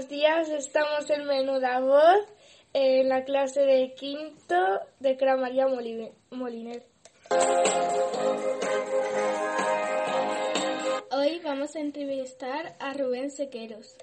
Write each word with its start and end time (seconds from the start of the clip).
buenos 0.00 0.08
días. 0.08 0.48
Estamos 0.48 1.10
en 1.10 1.26
Menuda 1.26 1.78
Voz, 1.80 2.24
en 2.72 3.10
la 3.10 3.22
clase 3.24 3.60
de 3.60 3.92
quinto 3.94 4.56
de 4.98 5.18
Cramaría 5.18 5.66
Moliner. 5.68 6.86
Hoy 11.10 11.40
vamos 11.44 11.76
a 11.76 11.80
entrevistar 11.80 12.76
a 12.78 12.94
Rubén 12.94 13.30
Sequeros. 13.30 13.94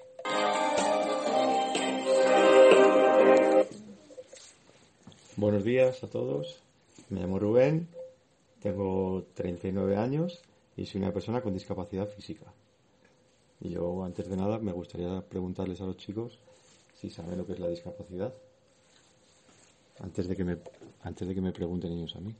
Buenos 5.34 5.64
días 5.64 6.04
a 6.04 6.06
todos. 6.06 6.62
Me 7.08 7.22
llamo 7.22 7.40
Rubén, 7.40 7.88
tengo 8.62 9.24
39 9.34 9.96
años 9.96 10.42
y 10.76 10.86
soy 10.86 11.00
una 11.00 11.12
persona 11.12 11.40
con 11.40 11.54
discapacidad 11.54 12.06
física. 12.06 12.52
Yo, 13.60 14.04
antes 14.04 14.28
de 14.28 14.36
nada, 14.36 14.58
me 14.58 14.72
gustaría 14.72 15.20
preguntarles 15.22 15.80
a 15.80 15.84
los 15.84 15.96
chicos 15.96 16.38
si 16.94 17.10
saben 17.10 17.38
lo 17.38 17.46
que 17.46 17.52
es 17.52 17.58
la 17.58 17.68
discapacidad. 17.68 18.32
Antes 20.00 20.28
de 20.28 20.36
que 20.36 20.44
me, 20.44 20.58
antes 21.02 21.26
de 21.26 21.34
que 21.34 21.40
me 21.40 21.52
pregunten 21.52 21.92
ellos 21.92 22.14
a 22.14 22.20
mí. 22.20 22.34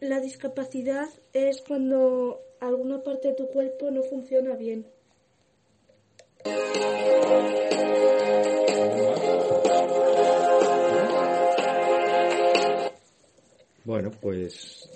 La 0.00 0.20
discapacidad 0.20 1.08
es 1.32 1.62
cuando 1.66 2.40
alguna 2.60 3.02
parte 3.02 3.28
de 3.28 3.34
tu 3.34 3.48
cuerpo 3.48 3.90
no 3.90 4.02
funciona 4.02 4.56
bien. 4.56 4.86
Bueno, 13.84 14.10
pues 14.12 14.88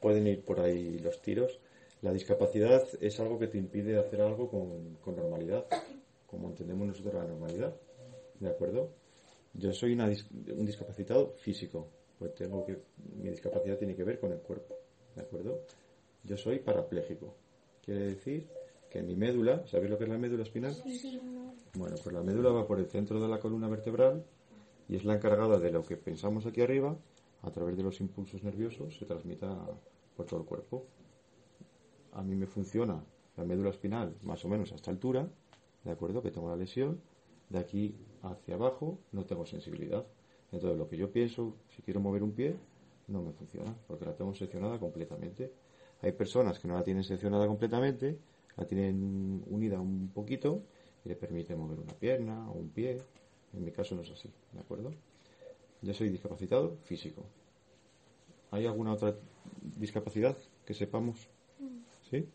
pueden 0.00 0.26
ir 0.28 0.44
por 0.44 0.60
ahí 0.60 0.98
los 1.00 1.20
tiros. 1.20 1.58
La 2.02 2.12
discapacidad 2.12 2.82
es 3.00 3.18
algo 3.18 3.38
que 3.38 3.48
te 3.48 3.58
impide 3.58 3.98
hacer 3.98 4.20
algo 4.20 4.48
con, 4.48 5.16
normalidad, 5.16 5.66
como 6.26 6.48
entendemos 6.48 6.86
nosotros 6.86 7.14
la 7.14 7.24
normalidad. 7.24 7.74
¿De 8.38 8.48
acuerdo? 8.48 8.92
Yo 9.54 9.72
soy 9.72 9.94
un 9.94 10.64
discapacitado 10.64 11.34
físico, 11.38 11.88
pues 12.18 12.34
tengo 12.34 12.64
que, 12.64 12.78
mi 13.16 13.30
discapacidad 13.30 13.78
tiene 13.78 13.96
que 13.96 14.04
ver 14.04 14.20
con 14.20 14.30
el 14.30 14.38
cuerpo. 14.38 14.76
¿De 15.16 15.22
acuerdo? 15.22 15.64
Yo 16.22 16.36
soy 16.36 16.60
parapléjico. 16.60 17.34
Quiere 17.84 18.10
decir 18.10 18.46
que 18.88 19.02
mi 19.02 19.16
médula, 19.16 19.66
¿sabéis 19.66 19.90
lo 19.90 19.98
que 19.98 20.04
es 20.04 20.10
la 20.10 20.18
médula 20.18 20.44
espinal? 20.44 20.74
Sí. 20.74 21.20
Bueno, 21.74 21.96
pues 22.02 22.14
la 22.14 22.22
médula 22.22 22.50
va 22.50 22.66
por 22.66 22.78
el 22.78 22.86
centro 22.86 23.20
de 23.20 23.26
la 23.26 23.40
columna 23.40 23.68
vertebral 23.68 24.24
y 24.88 24.94
es 24.94 25.04
la 25.04 25.14
encargada 25.14 25.58
de 25.58 25.72
lo 25.72 25.84
que 25.84 25.96
pensamos 25.96 26.46
aquí 26.46 26.60
arriba 26.60 26.96
a 27.42 27.50
través 27.50 27.76
de 27.76 27.82
los 27.82 28.00
impulsos 28.00 28.42
nerviosos 28.42 28.96
se 28.98 29.04
transmita 29.04 29.56
por 30.16 30.26
todo 30.26 30.40
el 30.40 30.46
cuerpo. 30.46 30.86
A 32.12 32.22
mí 32.22 32.34
me 32.34 32.46
funciona 32.46 33.04
la 33.36 33.44
médula 33.44 33.70
espinal 33.70 34.16
más 34.22 34.44
o 34.44 34.48
menos 34.48 34.72
a 34.72 34.74
esta 34.74 34.90
altura, 34.90 35.28
¿de 35.84 35.90
acuerdo? 35.90 36.22
Que 36.22 36.30
tengo 36.30 36.48
la 36.48 36.56
lesión. 36.56 37.00
De 37.48 37.58
aquí 37.58 37.94
hacia 38.22 38.56
abajo 38.56 38.98
no 39.12 39.24
tengo 39.24 39.46
sensibilidad. 39.46 40.06
Entonces 40.52 40.78
lo 40.78 40.88
que 40.88 40.96
yo 40.96 41.12
pienso, 41.12 41.56
si 41.68 41.82
quiero 41.82 42.00
mover 42.00 42.22
un 42.22 42.32
pie, 42.32 42.56
no 43.06 43.22
me 43.22 43.32
funciona, 43.32 43.74
porque 43.86 44.04
la 44.04 44.14
tengo 44.14 44.34
seccionada 44.34 44.78
completamente. 44.78 45.52
Hay 46.02 46.12
personas 46.12 46.58
que 46.58 46.68
no 46.68 46.74
la 46.74 46.84
tienen 46.84 47.04
seccionada 47.04 47.46
completamente, 47.46 48.18
la 48.56 48.66
tienen 48.66 49.44
unida 49.48 49.80
un 49.80 50.08
poquito 50.08 50.62
y 51.04 51.08
le 51.08 51.16
permite 51.16 51.56
mover 51.56 51.78
una 51.78 51.94
pierna 51.94 52.50
o 52.50 52.54
un 52.54 52.70
pie. 52.70 52.98
En 53.52 53.64
mi 53.64 53.72
caso 53.72 53.94
no 53.94 54.02
es 54.02 54.10
así, 54.10 54.30
¿de 54.52 54.60
acuerdo? 54.60 54.90
Yo 55.82 55.94
soy 55.94 56.08
discapacitado 56.10 56.76
físico. 56.84 57.24
¿Hay 58.50 58.66
alguna 58.66 58.92
otra 58.92 59.14
discapacidad 59.76 60.36
que 60.64 60.74
sepamos? 60.74 61.28
¿Sí? 62.10 62.28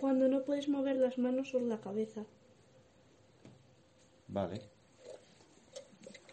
Cuando 0.00 0.28
no 0.28 0.44
puedes 0.44 0.68
mover 0.68 0.96
las 0.96 1.18
manos 1.18 1.54
o 1.54 1.60
la 1.60 1.80
cabeza. 1.80 2.24
Vale. 4.28 4.60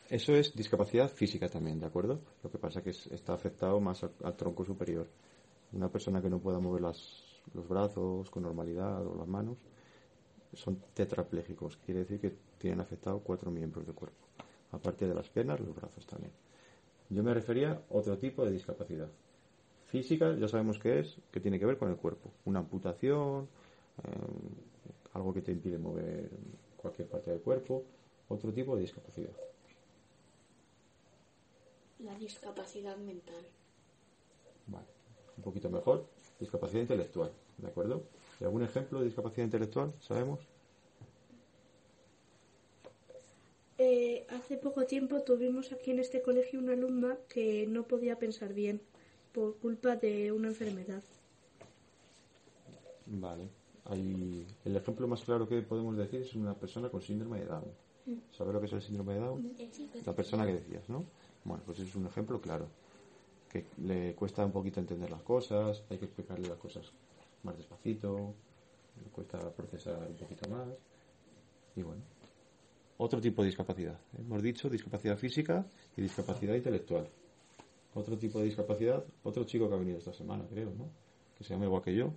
Eso 0.09 0.35
es 0.35 0.53
discapacidad 0.53 1.09
física 1.09 1.49
también, 1.49 1.79
¿de 1.79 1.87
acuerdo? 1.87 2.19
Lo 2.43 2.51
que 2.51 2.59
pasa 2.59 2.79
es 2.79 2.83
que 3.07 3.15
está 3.15 3.33
afectado 3.33 3.79
más 3.79 4.03
al, 4.03 4.35
tronco 4.35 4.63
superior. 4.63 5.07
Una 5.73 5.89
persona 5.89 6.21
que 6.21 6.29
no 6.29 6.39
pueda 6.39 6.59
mover 6.59 6.81
los 6.81 7.67
brazos 7.67 8.29
con 8.29 8.43
normalidad 8.43 9.05
o 9.07 9.15
las 9.15 9.27
manos 9.27 9.57
son 10.55 10.81
tetraplégicos. 10.93 11.77
Quiere 11.77 12.01
decir 12.01 12.19
que 12.19 12.35
tienen 12.57 12.79
afectado 12.79 13.19
cuatro 13.19 13.51
miembros 13.51 13.85
del 13.85 13.95
cuerpo, 13.95 14.25
aparte 14.71 15.07
de 15.07 15.13
las 15.13 15.29
piernas, 15.29 15.59
los 15.59 15.75
brazos 15.75 16.05
también. 16.05 16.31
Yo 17.09 17.23
me 17.23 17.33
refería 17.33 17.71
a 17.71 17.81
otro 17.89 18.17
tipo 18.17 18.43
de 18.45 18.51
discapacidad. 18.51 19.09
Física, 19.85 20.35
ya 20.35 20.47
sabemos 20.47 20.79
que 20.79 20.99
es, 20.99 21.17
que 21.31 21.39
tiene 21.39 21.59
que 21.59 21.65
ver 21.65 21.77
con 21.77 21.89
el 21.89 21.97
cuerpo. 21.97 22.31
Una 22.45 22.59
amputación, 22.59 23.47
eh, 24.03 24.09
algo 25.13 25.33
que 25.33 25.41
te 25.41 25.51
impide 25.51 25.77
mover 25.77 26.29
cualquier 26.77 27.07
parte 27.07 27.31
del 27.31 27.41
cuerpo, 27.41 27.83
otro 28.27 28.51
tipo 28.51 28.75
de 28.75 28.81
discapacidad. 28.81 29.31
La 31.99 32.15
discapacidad 32.15 32.97
mental. 32.97 33.45
Vale, 34.67 34.87
un 35.37 35.43
poquito 35.43 35.69
mejor. 35.69 36.07
Discapacidad 36.39 36.81
intelectual, 36.81 37.31
¿de 37.57 37.67
acuerdo? 37.67 38.03
¿Y 38.39 38.43
algún 38.43 38.63
ejemplo 38.63 38.99
de 38.99 39.05
discapacidad 39.05 39.45
intelectual? 39.45 39.93
¿Sabemos? 40.01 40.39
Eh, 43.77 44.25
hace 44.29 44.57
poco 44.57 44.85
tiempo 44.85 45.21
tuvimos 45.21 45.71
aquí 45.71 45.91
en 45.91 45.99
este 45.99 46.21
colegio 46.21 46.59
una 46.59 46.73
alumna 46.73 47.17
que 47.27 47.67
no 47.67 47.83
podía 47.83 48.17
pensar 48.17 48.53
bien 48.53 48.81
por 49.33 49.57
culpa 49.57 49.95
de 49.97 50.31
una 50.31 50.47
enfermedad. 50.47 51.03
Vale. 53.07 53.49
el 53.91 54.75
ejemplo 54.75 55.07
más 55.07 55.21
claro 55.23 55.47
que 55.47 55.61
podemos 55.61 55.95
decir 55.95 56.21
es 56.21 56.33
una 56.35 56.55
persona 56.55 56.89
con 56.89 57.01
síndrome 57.01 57.39
de 57.39 57.45
Down. 57.45 57.71
¿Sabes 58.31 58.53
lo 58.53 58.59
que 58.59 58.67
es 58.67 58.73
el 58.73 58.81
síndrome 58.81 59.15
de 59.15 59.19
Down? 59.19 59.55
La 60.05 60.15
persona 60.15 60.45
que 60.45 60.53
decías, 60.53 60.87
¿no? 60.89 61.03
Bueno, 61.43 61.61
pues 61.65 61.79
es 61.79 61.95
un 61.95 62.05
ejemplo 62.05 62.39
claro. 62.39 62.67
Que 63.51 63.65
le 63.83 64.15
cuesta 64.15 64.45
un 64.45 64.51
poquito 64.51 64.79
entender 64.79 65.11
las 65.11 65.21
cosas, 65.21 65.83
hay 65.89 65.97
que 65.97 66.05
explicarle 66.05 66.47
las 66.47 66.57
cosas 66.57 66.91
más 67.45 67.57
despacito, 67.57 68.33
le 69.03 69.09
cuesta 69.11 69.39
procesar 69.51 70.07
un 70.07 70.15
poquito 70.15 70.49
más. 70.49 70.67
Y 71.75 71.81
bueno, 71.81 72.01
otro 72.97 73.21
tipo 73.21 73.41
de 73.41 73.47
discapacidad. 73.47 73.99
Hemos 74.17 74.41
dicho 74.41 74.69
discapacidad 74.69 75.17
física 75.17 75.65
y 75.95 76.01
discapacidad 76.01 76.55
intelectual. 76.55 77.09
Otro 77.93 78.17
tipo 78.17 78.39
de 78.39 78.45
discapacidad, 78.45 79.03
otro 79.23 79.43
chico 79.45 79.69
que 79.69 79.75
ha 79.75 79.77
venido 79.77 79.97
esta 79.97 80.13
semana, 80.13 80.45
creo, 80.49 80.71
¿no? 80.71 80.89
Que 81.37 81.43
se 81.43 81.53
llama 81.53 81.65
igual 81.65 81.81
que 81.81 81.95
yo. 81.95 82.13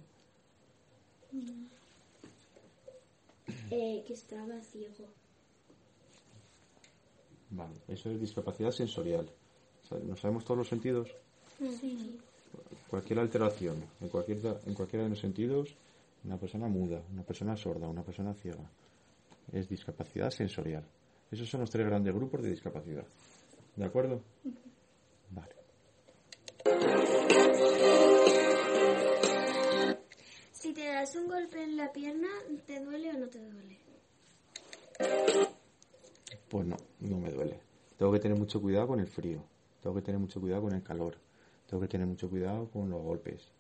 Eh, 3.70 4.02
que 4.06 4.12
estaba 4.12 4.60
ciego. 4.60 5.06
Vale, 7.50 7.76
eso 7.88 8.10
es 8.10 8.20
discapacidad 8.20 8.70
sensorial. 8.70 9.30
¿No 10.04 10.16
sabemos 10.16 10.44
todos 10.44 10.58
los 10.58 10.68
sentidos? 10.68 11.08
Sí. 11.80 12.18
Cualquier 12.88 13.18
alteración 13.18 13.84
en, 14.00 14.08
cualquier, 14.08 14.38
en 14.66 14.74
cualquiera 14.74 15.04
de 15.04 15.10
los 15.10 15.18
sentidos, 15.18 15.76
una 16.24 16.38
persona 16.38 16.68
muda, 16.68 17.02
una 17.12 17.22
persona 17.22 17.56
sorda, 17.56 17.88
una 17.88 18.02
persona 18.02 18.34
ciega 18.34 18.68
es 19.52 19.68
discapacidad 19.68 20.30
sensorial. 20.30 20.84
Esos 21.30 21.48
son 21.48 21.60
los 21.60 21.70
tres 21.70 21.86
grandes 21.86 22.14
grupos 22.14 22.42
de 22.42 22.50
discapacidad. 22.50 23.04
¿De 23.76 23.84
acuerdo? 23.84 24.22
Vale. 25.30 25.54
Si 30.52 30.72
te 30.72 30.86
das 30.86 31.14
un 31.16 31.28
golpe 31.28 31.62
en 31.62 31.76
la 31.76 31.92
pierna, 31.92 32.28
¿te 32.66 32.80
duele 32.80 33.10
o 33.10 33.18
no 33.18 33.28
te 33.28 33.38
duele? 33.38 33.78
Pues 36.48 36.66
no, 36.66 36.76
no 37.00 37.18
me 37.18 37.30
duele. 37.30 37.60
Tengo 37.96 38.12
que 38.12 38.20
tener 38.20 38.38
mucho 38.38 38.60
cuidado 38.60 38.88
con 38.88 39.00
el 39.00 39.06
frío. 39.06 39.42
Tengo 39.82 39.96
que 39.96 40.02
tener 40.02 40.20
mucho 40.20 40.40
cuidado 40.40 40.62
con 40.62 40.74
el 40.74 40.82
calor. 40.82 41.16
Tengo 41.68 41.82
que 41.82 41.88
tener 41.88 42.06
mucho 42.06 42.28
cuidado 42.28 42.68
con 42.70 42.90
los 42.90 43.02
golpes. 43.02 43.52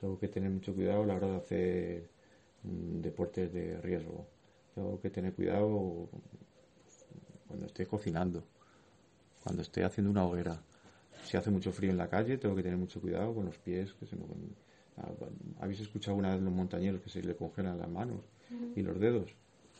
Tengo 0.00 0.18
que 0.18 0.28
tener 0.28 0.50
mucho 0.50 0.74
cuidado 0.74 1.02
a 1.02 1.06
la 1.06 1.14
hora 1.14 1.28
de 1.28 1.36
hacer 1.36 2.08
mm, 2.62 3.00
deportes 3.00 3.52
de 3.52 3.80
riesgo 3.80 4.26
tengo 4.74 5.00
que 5.00 5.10
tener 5.10 5.32
cuidado 5.32 6.08
cuando 7.46 7.66
esté 7.66 7.86
cocinando, 7.86 8.42
cuando 9.42 9.62
esté 9.62 9.84
haciendo 9.84 10.10
una 10.10 10.24
hoguera. 10.24 10.60
Si 11.22 11.36
hace 11.36 11.50
mucho 11.50 11.72
frío 11.72 11.90
en 11.90 11.96
la 11.96 12.08
calle, 12.08 12.38
tengo 12.38 12.56
que 12.56 12.62
tener 12.62 12.76
mucho 12.76 13.00
cuidado 13.00 13.34
con 13.34 13.46
los 13.46 13.56
pies. 13.58 13.94
que 13.94 14.06
se 14.06 14.16
ah, 14.98 15.08
¿Habéis 15.60 15.80
escuchado 15.80 16.12
alguna 16.12 16.34
vez 16.34 16.42
los 16.42 16.52
montañeros 16.52 17.00
que 17.00 17.08
se 17.08 17.22
le 17.22 17.36
congelan 17.36 17.78
las 17.78 17.88
manos 17.88 18.20
y 18.74 18.82
los 18.82 18.98
dedos? 18.98 19.30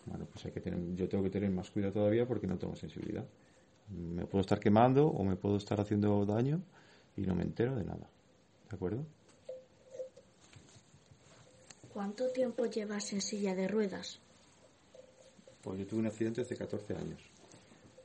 Bueno, 0.06 0.26
pues 0.32 0.44
hay 0.46 0.52
que 0.52 0.60
tener, 0.60 0.78
yo 0.94 1.08
tengo 1.08 1.24
que 1.24 1.30
tener 1.30 1.50
más 1.50 1.70
cuidado 1.70 1.94
todavía 1.94 2.26
porque 2.26 2.46
no 2.46 2.56
tengo 2.56 2.76
sensibilidad. 2.76 3.24
Me 3.90 4.26
puedo 4.26 4.42
estar 4.42 4.60
quemando 4.60 5.08
o 5.08 5.24
me 5.24 5.36
puedo 5.36 5.56
estar 5.56 5.80
haciendo 5.80 6.24
daño 6.24 6.62
y 7.16 7.22
no 7.22 7.34
me 7.34 7.42
entero 7.42 7.74
de 7.76 7.84
nada. 7.84 8.08
¿De 8.68 8.76
acuerdo? 8.76 9.04
¿Cuánto 11.92 12.28
tiempo 12.30 12.66
llevas 12.66 13.12
en 13.12 13.20
silla 13.20 13.54
de 13.54 13.68
ruedas? 13.68 14.20
Pues 15.62 15.78
yo 15.78 15.86
tuve 15.86 16.00
un 16.00 16.06
accidente 16.06 16.40
hace 16.40 16.56
14 16.56 16.94
años. 16.96 17.22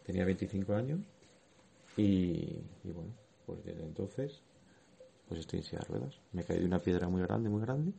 Tenía 0.05 0.25
25 0.25 0.73
años 0.73 0.99
y, 1.97 2.55
bueno, 2.83 3.13
pues 3.45 3.63
desde 3.63 3.83
entonces, 3.83 4.41
pues 5.27 5.39
estoy 5.39 5.59
en 5.59 5.65
silla 5.65 5.79
de 5.79 5.85
ruedas. 5.85 6.15
Me 6.31 6.43
caí 6.43 6.59
de 6.59 6.65
una 6.65 6.79
piedra 6.79 7.09
muy 7.09 7.21
grande, 7.23 7.49
muy 7.49 7.61
grande, 7.61 7.93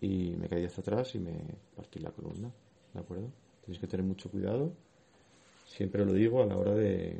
y 0.00 0.34
me 0.36 0.48
caí 0.48 0.64
hacia 0.64 0.80
atrás 0.80 1.14
y 1.14 1.18
me 1.18 1.38
partí 1.74 1.98
la 1.98 2.10
columna, 2.10 2.50
¿de 2.94 3.00
acuerdo? 3.00 3.30
Tienes 3.64 3.80
que 3.80 3.86
tener 3.86 4.04
mucho 4.04 4.30
cuidado, 4.30 4.72
siempre 5.66 6.04
lo 6.04 6.12
digo 6.12 6.42
a 6.42 6.46
la 6.46 6.56
hora 6.56 6.74
de, 6.74 7.18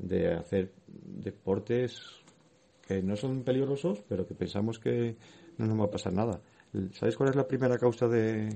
de 0.00 0.34
hacer 0.34 0.72
deportes 0.86 2.00
que 2.86 3.02
no 3.02 3.16
son 3.16 3.44
peligrosos, 3.44 4.02
pero 4.08 4.26
que 4.26 4.34
pensamos 4.34 4.78
que 4.78 5.16
no 5.58 5.66
nos 5.66 5.78
va 5.78 5.84
a 5.84 5.90
pasar 5.90 6.12
nada. 6.12 6.40
¿Sabéis 6.92 7.16
cuál 7.16 7.30
es 7.30 7.36
la 7.36 7.46
primera 7.46 7.78
causa 7.78 8.08
de, 8.08 8.48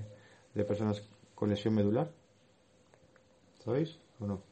de 0.55 0.64
personas 0.64 1.02
con 1.35 1.50
lesión 1.50 1.75
medular? 1.75 2.11
¿Sabéis 3.64 3.99
o 4.20 4.26
no? 4.26 4.43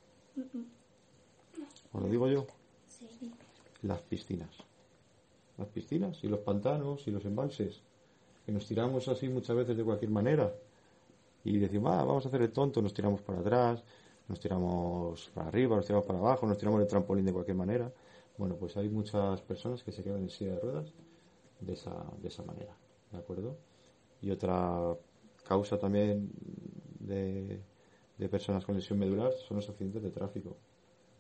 ¿Os 1.93 2.03
lo 2.03 2.09
digo 2.09 2.29
yo? 2.29 2.47
Las 3.83 4.01
piscinas. 4.03 4.57
Las 5.59 5.69
piscinas 5.69 6.23
y 6.23 6.29
los 6.29 6.41
pantanos 6.41 7.07
y 7.07 7.11
los 7.11 7.25
embalses. 7.25 7.83
Que 8.47 8.53
nos 8.53 8.67
tiramos 8.67 9.09
así 9.09 9.29
muchas 9.29 9.57
veces 9.57 9.77
de 9.77 9.85
cualquier 9.85 10.11
manera. 10.11 10.53
Y 11.45 11.59
decimos, 11.59 11.93
ah, 11.93 12.05
vamos 12.05 12.25
a 12.25 12.29
hacer 12.29 12.43
el 12.43 12.53
tonto, 12.53 12.81
nos 12.81 12.95
tiramos 12.95 13.21
para 13.21 13.41
atrás, 13.41 13.83
nos 14.29 14.41
tiramos 14.41 15.31
para 15.35 15.49
arriba, 15.49 15.77
nos 15.77 15.87
tiramos 15.87 16.07
para 16.07 16.19
abajo, 16.19 16.47
nos 16.47 16.59
tiramos 16.59 16.81
el 16.81 16.87
trampolín 16.87 17.25
de 17.25 17.33
cualquier 17.33 17.57
manera. 17.57 17.93
Bueno, 18.39 18.57
pues 18.57 18.77
hay 18.77 18.89
muchas 18.89 19.41
personas 19.43 19.83
que 19.83 19.93
se 19.93 20.03
quedan 20.03 20.23
en 20.23 20.31
silla 20.31 20.53
de 20.55 20.61
ruedas 20.61 20.95
de 21.61 21.73
esa, 21.75 21.95
de 22.21 22.29
esa 22.29 22.43
manera, 22.43 22.77
¿de 23.11 23.19
acuerdo? 23.19 23.57
Y 24.21 24.31
otra 24.31 24.97
causa 25.45 25.79
también 25.79 26.31
de, 27.01 27.61
de 28.19 28.29
personas 28.29 28.65
con 28.65 28.75
lesión 28.75 28.99
medular 28.99 29.33
son 29.33 29.59
los 29.59 29.69
accidentes 29.69 30.03
de 30.03 30.11
tráfico, 30.11 30.57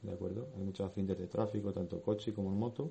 ¿de 0.03 0.13
acuerdo? 0.13 0.49
Hay 0.57 0.63
muchos 0.63 0.87
accidentes 0.87 1.19
de 1.19 1.27
tráfico, 1.27 1.73
tanto 1.73 2.01
coche 2.01 2.33
como 2.33 2.51
en 2.51 2.59
moto, 2.59 2.91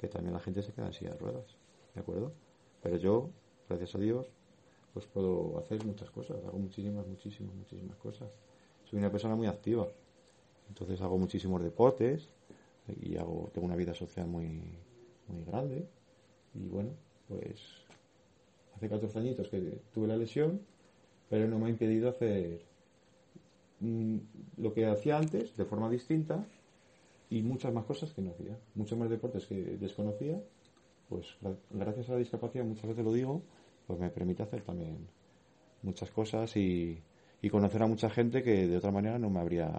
que 0.00 0.08
también 0.08 0.34
la 0.34 0.40
gente 0.40 0.62
se 0.62 0.72
queda 0.72 0.86
en 0.86 0.92
silla 0.92 1.12
de 1.12 1.18
ruedas, 1.18 1.56
¿de 1.94 2.00
acuerdo? 2.00 2.32
Pero 2.82 2.96
yo, 2.98 3.30
gracias 3.68 3.94
a 3.94 3.98
Dios, 3.98 4.26
pues 4.92 5.06
puedo 5.06 5.58
hacer 5.58 5.84
muchas 5.84 6.10
cosas, 6.10 6.44
hago 6.44 6.58
muchísimas, 6.58 7.06
muchísimas, 7.06 7.54
muchísimas 7.54 7.96
cosas. 7.96 8.28
Soy 8.88 8.98
una 8.98 9.10
persona 9.10 9.34
muy 9.34 9.46
activa, 9.46 9.88
entonces 10.68 11.00
hago 11.00 11.18
muchísimos 11.18 11.62
deportes 11.62 12.28
y 13.00 13.16
hago, 13.16 13.50
tengo 13.52 13.66
una 13.66 13.76
vida 13.76 13.94
social 13.94 14.26
muy, 14.26 14.60
muy 15.28 15.44
grande. 15.46 15.86
Y 16.54 16.68
bueno, 16.68 16.90
pues 17.28 17.60
hace 18.76 18.88
14 18.88 19.18
añitos 19.18 19.48
que 19.48 19.80
tuve 19.92 20.06
la 20.08 20.16
lesión, 20.16 20.60
pero 21.30 21.48
no 21.48 21.58
me 21.58 21.66
ha 21.66 21.70
impedido 21.70 22.08
hacer 22.10 22.60
mm, 23.80 24.16
lo 24.58 24.72
que 24.74 24.86
hacía 24.86 25.18
antes 25.18 25.56
de 25.56 25.64
forma 25.64 25.90
distinta 25.90 26.44
y 27.30 27.42
muchas 27.42 27.72
más 27.72 27.84
cosas 27.84 28.12
que 28.12 28.22
no 28.22 28.30
hacía, 28.30 28.58
muchos 28.74 28.98
más 28.98 29.10
deportes 29.10 29.46
que 29.46 29.54
desconocía, 29.80 30.40
pues 31.08 31.36
gra- 31.42 31.56
gracias 31.70 32.08
a 32.08 32.12
la 32.12 32.18
discapacidad, 32.18 32.64
muchas 32.64 32.86
veces 32.88 33.04
lo 33.04 33.12
digo, 33.12 33.42
pues 33.86 33.98
me 33.98 34.10
permite 34.10 34.42
hacer 34.42 34.62
también 34.62 34.98
muchas 35.82 36.10
cosas 36.10 36.56
y, 36.56 37.02
y 37.44 37.50
conocer 37.50 37.82
a 37.82 37.86
mucha 37.86 38.08
gente 38.08 38.42
que 38.42 38.66
de 38.66 38.78
otra 38.78 38.90
manera 38.90 39.18
no 39.18 39.28
me 39.28 39.38
habría 39.38 39.70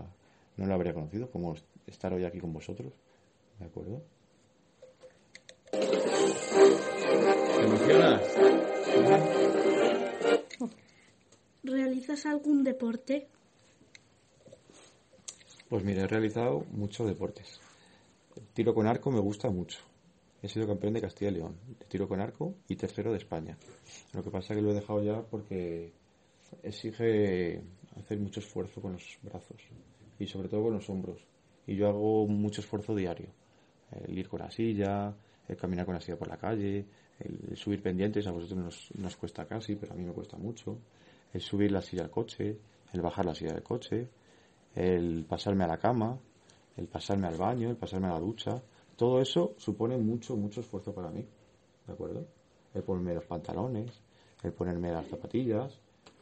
no 0.57 0.67
lo 0.67 0.73
habría 0.75 0.93
conocido, 0.93 1.31
como 1.31 1.55
est- 1.55 1.65
estar 1.87 2.13
hoy 2.13 2.23
aquí 2.23 2.37
con 2.39 2.53
vosotros, 2.53 2.93
¿de 3.59 3.65
acuerdo? 3.65 4.03
¿Te 5.71 7.65
emocionas? 7.65 8.21
¿Realizas 11.63 12.27
algún 12.27 12.63
deporte? 12.63 13.27
Pues 15.67 15.83
mira, 15.83 16.03
he 16.03 16.07
realizado 16.07 16.63
muchos 16.71 17.07
deportes. 17.07 17.59
El 18.35 18.45
tiro 18.53 18.75
con 18.75 18.85
arco 18.85 19.09
me 19.09 19.19
gusta 19.19 19.49
mucho. 19.49 19.79
He 20.43 20.49
sido 20.49 20.67
campeón 20.67 20.93
de 20.93 21.01
Castilla 21.01 21.31
y 21.31 21.33
León, 21.33 21.57
de 21.79 21.85
tiro 21.85 22.07
con 22.07 22.21
arco 22.21 22.53
y 22.67 22.75
tercero 22.75 23.11
de 23.11 23.17
España. 23.17 23.57
Lo 24.13 24.21
que 24.23 24.29
pasa 24.29 24.53
es 24.53 24.57
que 24.59 24.61
lo 24.63 24.69
he 24.69 24.75
dejado 24.75 25.01
ya 25.01 25.23
porque 25.23 25.91
exige 26.63 27.61
hacer 27.97 28.19
mucho 28.19 28.39
esfuerzo 28.39 28.81
con 28.81 28.93
los 28.93 29.17
brazos 29.21 29.61
y 30.19 30.27
sobre 30.27 30.49
todo 30.49 30.63
con 30.63 30.73
los 30.73 30.89
hombros. 30.89 31.25
Y 31.67 31.75
yo 31.75 31.87
hago 31.87 32.27
mucho 32.27 32.61
esfuerzo 32.61 32.95
diario. 32.95 33.29
El 33.91 34.17
ir 34.17 34.27
con 34.27 34.39
la 34.39 34.51
silla, 34.51 35.15
el 35.47 35.57
caminar 35.57 35.85
con 35.85 35.95
la 35.95 36.01
silla 36.01 36.17
por 36.17 36.27
la 36.27 36.37
calle, 36.37 36.85
el 37.19 37.55
subir 37.55 37.81
pendientes, 37.81 38.27
a 38.27 38.31
vosotros 38.31 38.59
nos, 38.59 38.89
nos 38.95 39.15
cuesta 39.15 39.45
casi, 39.45 39.75
pero 39.75 39.93
a 39.93 39.95
mí 39.95 40.03
me 40.03 40.13
cuesta 40.13 40.37
mucho. 40.37 40.77
El 41.33 41.41
subir 41.41 41.71
la 41.71 41.81
silla 41.81 42.03
al 42.03 42.11
coche, 42.11 42.57
el 42.93 43.01
bajar 43.01 43.25
la 43.25 43.35
silla 43.35 43.53
del 43.53 43.63
coche, 43.63 44.07
el 44.75 45.25
pasarme 45.25 45.63
a 45.63 45.67
la 45.67 45.77
cama, 45.77 46.19
el 46.77 46.87
pasarme 46.87 47.27
al 47.27 47.37
baño, 47.37 47.69
el 47.69 47.77
pasarme 47.77 48.07
a 48.07 48.11
la 48.11 48.19
ducha. 48.19 48.61
Todo 48.95 49.21
eso 49.21 49.53
supone 49.57 49.97
mucho, 49.97 50.35
mucho 50.35 50.61
esfuerzo 50.61 50.93
para 50.93 51.09
mí. 51.09 51.25
¿De 51.87 51.93
acuerdo? 51.93 52.27
El 52.73 52.83
ponerme 52.83 53.13
los 53.13 53.25
pantalones, 53.25 54.01
el 54.43 54.53
ponerme 54.53 54.91
las 54.91 55.07
zapatillas. 55.07 55.79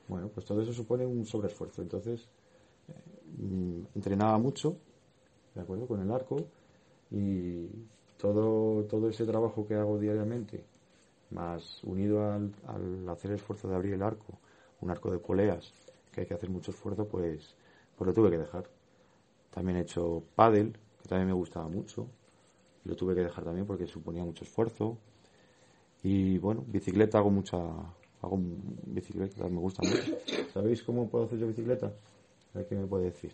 Bueno, 0.07 0.29
pues 0.29 0.45
todo 0.45 0.61
eso 0.61 0.73
supone 0.73 1.05
un 1.05 1.25
sobreesfuerzo. 1.25 1.81
Entonces, 1.81 2.27
eh, 2.88 2.94
mm, 3.38 3.81
entrenaba 3.95 4.38
mucho, 4.38 4.77
¿de 5.55 5.61
acuerdo? 5.61 5.88
Con 5.88 6.01
el 6.01 6.11
arco 6.11 6.38
y 7.11 7.67
todo, 8.17 8.83
todo 8.85 9.09
ese 9.09 9.25
trabajo 9.25 9.67
que 9.67 9.75
hago 9.75 10.00
diariamente, 10.00 10.63
más 11.31 11.83
unido 11.83 12.31
al, 12.31 13.09
hacer 13.09 13.31
el 13.31 13.38
esfuerzo 13.38 13.67
de 13.67 13.75
abrir 13.75 13.94
el 13.94 14.03
arco, 14.03 14.39
un 14.81 14.91
arco 14.91 15.11
de 15.11 15.19
poleas, 15.19 15.73
que 16.11 16.21
hay 16.21 16.27
que 16.27 16.33
hacer 16.33 16.50
mucho 16.50 16.71
esfuerzo, 16.71 17.07
pues, 17.07 17.55
pues 17.97 18.07
lo 18.07 18.13
tuve 18.13 18.29
que 18.31 18.38
dejar. 18.38 18.69
También 19.51 19.77
he 19.77 19.81
hecho 19.81 20.23
pádel, 20.35 20.73
que 21.01 21.07
también 21.09 21.27
me 21.27 21.33
gustaba 21.33 21.67
mucho, 21.67 22.07
lo 22.85 22.95
tuve 22.95 23.15
que 23.15 23.21
dejar 23.21 23.44
también 23.44 23.65
porque 23.65 23.88
suponía 23.88 24.23
mucho 24.23 24.44
esfuerzo. 24.44 24.97
Y 26.03 26.38
bueno, 26.39 26.63
bicicleta 26.67 27.17
hago 27.17 27.29
mucha, 27.29 27.59
hago 28.23 28.39
bicicleta, 28.85 29.47
me 29.49 29.59
gusta 29.59 29.83
mucho. 29.83 30.17
¿Sabéis 30.53 30.81
cómo 30.83 31.09
puedo 31.09 31.25
hacer 31.25 31.39
yo 31.39 31.47
bicicleta? 31.47 31.87
A 32.53 32.57
ver 32.57 32.67
qué 32.67 32.75
me 32.75 32.87
puede 32.87 33.05
decir. 33.05 33.31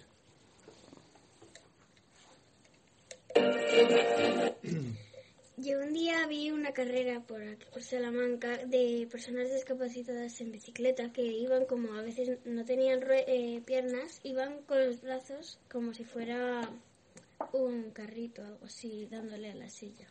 Yo 5.57 5.79
un 5.81 5.93
día 5.93 6.25
vi 6.27 6.51
una 6.51 6.71
carrera 6.71 7.21
por 7.21 7.41
aquí, 7.43 7.65
por 7.71 7.83
Salamanca, 7.83 8.65
de 8.65 9.07
personas 9.11 9.51
discapacitadas 9.51 10.39
en 10.41 10.51
bicicleta 10.51 11.11
que 11.11 11.21
iban 11.21 11.65
como 11.65 11.93
a 11.93 12.01
veces 12.01 12.39
no 12.45 12.65
tenían 12.65 13.01
eh, 13.09 13.61
piernas, 13.65 14.21
iban 14.23 14.61
con 14.63 14.85
los 14.85 15.01
brazos 15.01 15.59
como 15.69 15.93
si 15.93 16.05
fuera 16.05 16.61
un 17.53 17.91
carrito, 17.91 18.43
algo 18.43 18.65
así, 18.65 19.07
dándole 19.11 19.51
a 19.51 19.55
la 19.55 19.69
silla. 19.69 20.07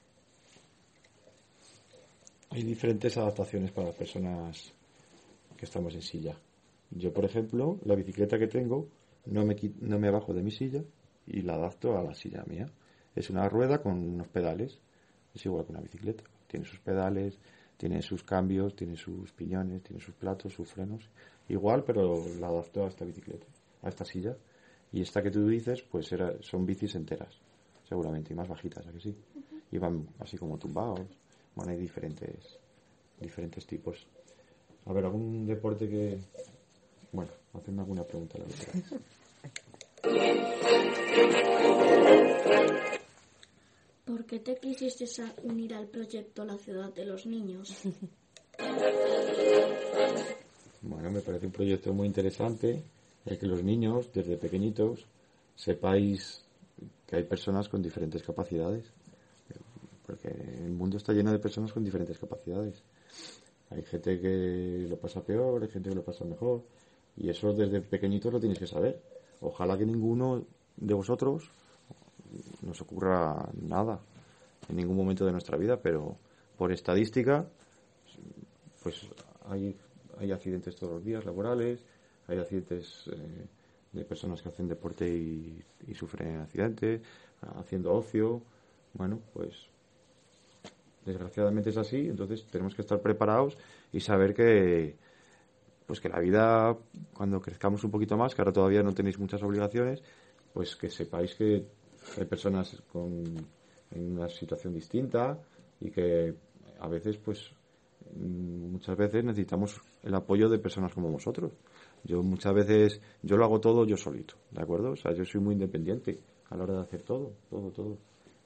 Hay 2.59 2.65
diferentes 2.65 3.17
adaptaciones 3.17 3.71
para 3.71 3.87
las 3.87 3.95
personas 3.95 4.73
que 5.57 5.65
estamos 5.65 5.95
en 5.95 6.03
silla. 6.03 6.37
Yo, 6.91 7.12
por 7.12 7.25
ejemplo, 7.25 7.79
la 7.85 7.95
bicicleta 7.95 8.37
que 8.37 8.49
tengo 8.49 8.88
no 9.27 9.47
me, 9.47 9.55
no 9.81 10.00
me 10.00 10.11
bajo 10.11 10.35
de 10.35 10.43
mi 10.43 10.50
silla 10.50 10.83
y 11.25 11.43
la 11.43 11.55
adapto 11.55 11.97
a 11.97 12.03
la 12.03 12.15
silla 12.15 12.43
mía. 12.49 12.67
Es 13.15 13.31
una 13.31 13.49
rueda 13.49 13.81
con 13.81 13.93
unos 13.93 14.27
pedales. 14.27 14.77
Es 15.33 15.47
igual 15.47 15.67
que 15.67 15.71
una 15.71 15.83
bicicleta. 15.83 16.25
Tiene 16.49 16.67
sus 16.67 16.81
pedales, 16.81 17.38
tiene 17.77 18.03
sus 18.03 18.25
cambios, 18.25 18.75
tiene 18.75 18.97
sus 18.97 19.31
piñones, 19.31 19.85
tiene 19.85 20.03
sus 20.03 20.17
platos, 20.17 20.53
sus 20.53 20.69
frenos. 20.69 21.09
Igual, 21.49 21.85
pero 21.85 22.25
la 22.41 22.49
adapto 22.49 22.87
a 22.87 22.88
esta 22.88 23.05
bicicleta, 23.05 23.47
a 23.83 23.88
esta 23.88 24.05
silla. 24.05 24.37
Y 24.91 25.03
esta 25.03 25.23
que 25.23 25.31
tú 25.31 25.47
dices, 25.47 25.83
pues 25.83 26.11
era, 26.11 26.35
son 26.43 26.67
bicis 26.67 26.97
enteras, 26.97 27.38
seguramente, 27.88 28.33
y 28.33 28.37
más 28.37 28.49
bajitas, 28.49 28.85
¿a 28.85 28.91
que 28.91 28.99
sí? 28.99 29.17
Y 29.71 29.79
van 29.79 30.09
así 30.19 30.37
como 30.37 30.59
tumbados. 30.59 31.07
Bueno, 31.59 31.73
hay 31.73 31.79
diferentes, 31.79 32.57
diferentes 33.19 33.67
tipos. 33.67 34.07
A 34.87 34.93
ver, 34.93 35.05
algún 35.05 35.45
deporte 35.45 35.88
que... 35.88 36.17
Bueno, 37.11 37.33
hacerme 37.53 37.81
alguna 37.81 38.05
pregunta 38.05 38.38
la 38.38 38.45
que 38.45 38.55
queráis. 38.55 38.85
¿Por 44.05 44.25
qué 44.25 44.38
te 44.38 44.55
quisiste 44.55 45.05
unir 45.43 45.75
al 45.75 45.88
proyecto 45.88 46.45
La 46.45 46.57
Ciudad 46.59 46.95
de 46.95 47.05
los 47.05 47.27
Niños? 47.27 47.77
Bueno, 50.83 51.11
me 51.11 51.21
parece 51.23 51.47
un 51.47 51.53
proyecto 51.53 51.93
muy 51.93 52.07
interesante 52.07 52.81
el 53.27 53.37
que 53.37 53.47
los 53.47 53.65
niños, 53.65 54.12
desde 54.15 54.37
pequeñitos, 54.37 55.07
sepáis 55.57 56.41
que 57.05 57.17
hay 57.17 57.25
personas 57.25 57.69
con 57.69 57.83
diferentes 57.83 58.23
capacidades. 58.23 58.93
Porque 60.09 60.29
el 60.29 60.71
mundo 60.71 60.97
está 60.97 61.12
lleno 61.12 61.31
de 61.31 61.38
personas 61.38 61.71
con 61.71 61.85
diferentes 61.85 62.19
capacidades. 62.19 62.83
Hay 63.69 63.83
gente 63.83 64.19
que 64.19 64.87
lo 64.88 64.97
pasa 64.97 65.23
peor, 65.23 65.62
hay 65.62 65.69
gente 65.69 65.91
que 65.91 65.95
lo 65.95 66.03
pasa 66.03 66.25
mejor. 66.25 66.65
Y 67.15 67.29
eso 67.29 67.53
desde 67.53 67.83
pequeñitos 67.83 68.33
lo 68.33 68.41
tenéis 68.41 68.59
que 68.59 68.67
saber. 68.67 69.03
Ojalá 69.43 69.77
que 69.77 69.85
ninguno 69.85 70.47
de 70.79 70.95
vosotros 70.95 71.50
nos 72.62 72.81
ocurra 72.81 73.50
nada 73.61 74.00
en 74.71 74.77
ningún 74.77 74.97
momento 74.97 75.27
de 75.27 75.33
nuestra 75.33 75.59
vida, 75.59 75.79
pero 75.83 76.17
por 76.57 76.73
estadística, 76.73 77.47
pues 78.83 79.07
hay, 79.45 79.77
hay 80.19 80.33
accidentes 80.33 80.75
todos 80.75 80.95
los 80.95 81.05
días 81.05 81.27
laborales, 81.27 81.85
hay 82.29 82.38
accidentes 82.38 83.11
eh, 83.12 83.47
de 83.93 84.05
personas 84.07 84.41
que 84.41 84.49
hacen 84.49 84.69
deporte 84.69 85.07
y, 85.07 85.62
y 85.87 85.95
sufren 85.95 86.38
accidentes, 86.38 87.03
haciendo 87.57 87.93
ocio. 87.93 88.41
Bueno, 88.95 89.21
pues 89.35 89.69
desgraciadamente 91.09 91.71
es 91.71 91.77
así, 91.77 92.09
entonces 92.09 92.47
tenemos 92.47 92.75
que 92.75 92.83
estar 92.83 93.00
preparados 93.00 93.57
y 93.93 94.00
saber 94.00 94.35
que 94.35 94.97
pues 95.87 96.00
que 96.00 96.09
la 96.09 96.21
vida 96.21 96.77
cuando 97.15 97.41
crezcamos 97.41 97.83
un 97.83 97.91
poquito 97.91 98.17
más, 98.17 98.35
que 98.35 98.43
ahora 98.43 98.53
todavía 98.53 98.83
no 98.83 98.93
tenéis 98.93 99.19
muchas 99.19 99.43
obligaciones, 99.43 100.03
pues 100.53 100.77
que 100.77 100.91
sepáis 100.91 101.35
que 101.35 101.65
hay 102.19 102.25
personas 102.27 102.83
con, 102.93 103.25
en 103.91 104.12
una 104.12 104.29
situación 104.29 104.75
distinta 104.75 105.38
y 105.81 105.91
que 105.91 106.35
a 106.81 106.88
veces 106.88 107.17
pues 107.17 107.50
muchas 108.17 108.97
veces 108.97 109.25
necesitamos 109.25 109.81
el 110.03 110.15
apoyo 110.15 110.49
de 110.49 110.59
personas 110.59 110.93
como 110.93 111.11
vosotros. 111.11 111.53
Yo 112.05 112.23
muchas 112.23 112.55
veces, 112.55 113.00
yo 113.23 113.37
lo 113.37 113.45
hago 113.45 113.61
todo 113.61 113.85
yo 113.85 113.97
solito, 113.97 114.35
¿de 114.50 114.62
acuerdo? 114.62 114.93
O 114.93 114.97
sea, 114.97 115.12
yo 115.12 115.25
soy 115.25 115.41
muy 115.41 115.55
independiente 115.55 116.21
a 116.50 116.57
la 116.57 116.65
hora 116.65 116.75
de 116.75 116.81
hacer 116.81 117.03
todo, 117.03 117.33
todo, 117.50 117.71
todo. 117.71 117.99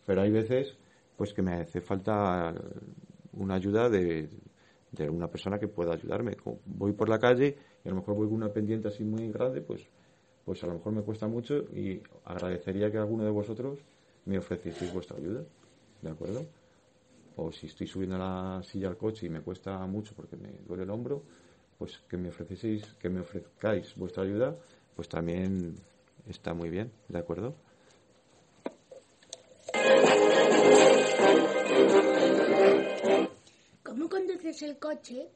Pero 0.06 0.22
hay 0.22 0.30
veces, 0.30 0.76
pues 1.16 1.32
que 1.32 1.42
me 1.42 1.54
hace 1.54 1.80
falta 1.80 2.54
una 3.32 3.54
ayuda 3.54 3.88
de, 3.88 4.28
de 4.92 5.08
una 5.08 5.28
persona 5.28 5.58
que 5.58 5.68
pueda 5.68 5.94
ayudarme. 5.94 6.36
voy 6.66 6.92
por 6.92 7.08
la 7.08 7.18
calle 7.18 7.56
y 7.84 7.88
a 7.88 7.90
lo 7.90 7.96
mejor 7.96 8.14
voy 8.14 8.26
con 8.26 8.36
una 8.36 8.52
pendiente 8.52 8.88
así 8.88 9.04
muy 9.04 9.30
grande, 9.32 9.60
pues, 9.62 9.88
pues 10.44 10.62
a 10.64 10.66
lo 10.66 10.74
mejor 10.74 10.92
me 10.92 11.02
cuesta 11.02 11.26
mucho 11.26 11.64
y 11.74 12.02
agradecería 12.24 12.90
que 12.90 12.98
alguno 12.98 13.24
de 13.24 13.30
vosotros 13.30 13.80
me 14.26 14.38
ofrecieseis 14.38 14.92
vuestra 14.92 15.16
ayuda, 15.16 15.44
¿de 16.02 16.10
acuerdo? 16.10 16.46
O 17.36 17.50
si 17.50 17.66
estoy 17.66 17.86
subiendo 17.86 18.18
la 18.18 18.62
silla 18.62 18.88
al 18.88 18.96
coche 18.96 19.26
y 19.26 19.30
me 19.30 19.40
cuesta 19.40 19.86
mucho 19.86 20.14
porque 20.14 20.36
me 20.36 20.52
duele 20.66 20.82
el 20.82 20.90
hombro, 20.90 21.22
pues 21.78 21.98
que 22.08 22.16
me 22.16 22.28
ofrecéis, 22.28 22.94
que 23.00 23.08
me 23.08 23.20
ofrezcáis 23.20 23.96
vuestra 23.96 24.22
ayuda, 24.22 24.56
pues 24.94 25.08
también 25.08 25.74
está 26.28 26.54
muy 26.54 26.68
bien, 26.68 26.92
¿de 27.08 27.18
acuerdo? 27.18 27.54
Conduces 34.12 34.60
el 34.60 34.78
coche? 34.78 35.26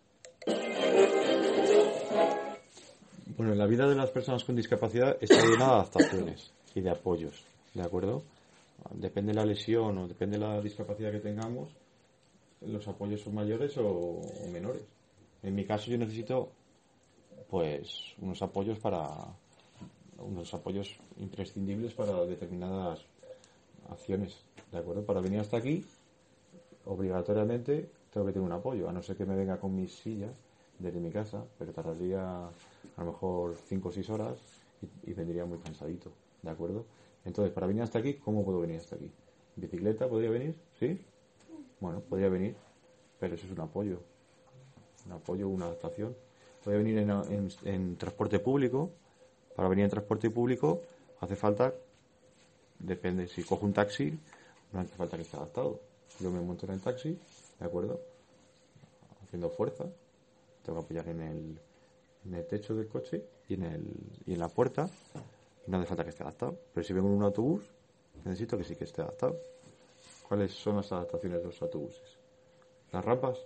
Bueno, 3.39 3.53
en 3.53 3.59
la 3.59 3.67
vida 3.67 3.89
de 3.89 3.95
las 3.95 4.11
personas 4.11 4.45
con 4.45 4.55
discapacidad 4.55 5.17
está 5.19 5.41
llena 5.41 5.65
de 5.65 5.73
adaptaciones 5.73 6.53
y 6.75 6.83
de 6.83 6.91
apoyos, 6.91 7.43
¿de 7.73 7.83
acuerdo? 7.83 8.23
Depende 8.91 9.33
de 9.33 9.39
la 9.39 9.47
lesión 9.47 9.97
o 9.97 10.07
depende 10.07 10.39
de 10.39 10.45
la 10.45 10.61
discapacidad 10.61 11.11
que 11.11 11.21
tengamos, 11.21 11.71
los 12.61 12.87
apoyos 12.87 13.23
son 13.23 13.35
mayores 13.35 13.73
o 13.79 14.21
menores. 14.53 14.83
En 15.43 15.55
mi 15.55 15.65
caso 15.65 15.91
yo 15.91 15.97
necesito 15.97 16.51
pues 17.49 18.15
unos 18.21 18.43
apoyos 18.43 18.79
para 18.79 19.09
unos 20.19 20.53
apoyos 20.53 20.99
imprescindibles 21.19 21.95
para 21.95 22.27
determinadas 22.27 23.01
acciones, 23.89 24.37
¿de 24.71 24.79
acuerdo? 24.79 25.03
Para 25.03 25.23
venir 25.23 25.41
hasta 25.41 25.57
aquí, 25.57 25.83
obligatoriamente 26.85 27.96
tengo 28.17 28.25
que 28.25 28.33
tener 28.33 28.47
un 28.47 28.53
apoyo, 28.53 28.89
a 28.89 28.93
no 28.93 29.03
ser 29.03 29.15
que 29.15 29.27
me 29.27 29.37
venga 29.37 29.61
con 29.61 29.77
mis 29.77 29.95
sillas 29.95 30.33
desde 30.79 30.99
mi 31.01 31.11
casa, 31.11 31.45
pero 31.59 31.71
tardaría 31.71 32.47
a 32.47 33.05
lo 33.05 33.13
mejor 33.13 33.57
5 33.69 33.89
o 33.91 33.93
6 33.93 34.09
horas 34.09 34.39
y, 34.81 35.11
y, 35.11 35.13
vendría 35.13 35.45
muy 35.45 35.59
cansadito, 35.59 36.11
¿de 36.41 36.51
acuerdo? 36.51 36.87
Entonces, 37.27 37.53
para 37.53 37.67
venir 37.67 37.83
hasta 37.83 37.99
aquí, 37.99 38.15
¿cómo 38.15 38.43
puedo 38.43 38.61
venir 38.61 38.79
hasta 38.79 38.97
aquí? 38.97 39.13
¿Bicicleta 39.57 40.09
podría 40.09 40.31
venir? 40.31 40.55
¿Sí? 40.81 40.99
Bueno, 41.79 42.01
podría 42.01 42.31
venir, 42.31 42.57
pero 43.21 43.35
eso 43.35 43.45
es 43.45 43.53
un 43.53 43.61
apoyo, 43.61 44.01
un 45.05 45.13
apoyo, 45.13 45.47
una 45.51 45.67
adaptación. 45.67 46.17
Puede 46.65 46.79
venir 46.79 46.97
en, 47.65 47.97
transporte 47.99 48.39
público. 48.39 48.93
Para 49.55 49.69
venir 49.69 49.85
en 49.85 49.91
transporte 49.91 50.31
público 50.31 50.81
hace 51.21 51.37
falta, 51.37 51.75
depende, 52.79 53.29
si 53.29 53.43
cojo 53.43 53.67
un 53.67 53.75
taxi, 53.75 54.19
no 54.73 54.81
hace 54.81 54.97
falta 54.97 55.19
que 55.19 55.23
esté 55.23 55.37
adaptado. 55.37 55.81
Yo 56.19 56.31
me 56.31 56.41
monto 56.41 56.65
en 56.65 56.73
el 56.73 56.81
taxi, 56.81 57.19
¿de 57.59 57.67
acuerdo? 57.67 58.01
Haciendo 59.23 59.51
fuerza. 59.51 59.85
Tengo 60.63 60.81
que 60.81 60.85
apoyar 60.85 61.09
en 61.09 61.21
el, 61.21 61.61
en 62.25 62.35
el 62.35 62.47
techo 62.47 62.75
del 62.75 62.89
coche 62.89 63.25
y 63.49 63.55
en, 63.55 63.65
el, 63.65 63.85
y 64.27 64.33
en 64.33 64.39
la 64.39 64.49
puerta. 64.49 64.89
No 65.67 65.79
hace 65.79 65.87
falta 65.87 66.05
que 66.05 66.11
esté 66.11 66.23
adaptado. 66.23 66.59
Pero 66.73 66.87
si 66.87 66.93
vengo 66.93 67.09
en 67.09 67.15
un 67.15 67.23
autobús, 67.23 67.65
necesito 68.25 68.57
que 68.57 68.65
sí 68.65 68.77
que 68.77 68.85
esté 68.85 69.03
adaptado. 69.03 69.37
¿Cuáles 70.29 70.53
son 70.53 70.77
las 70.77 70.91
adaptaciones 70.93 71.41
de 71.41 71.47
los 71.47 71.63
autobuses? 71.63 72.19
Las 72.93 73.05
rampas, 73.05 73.39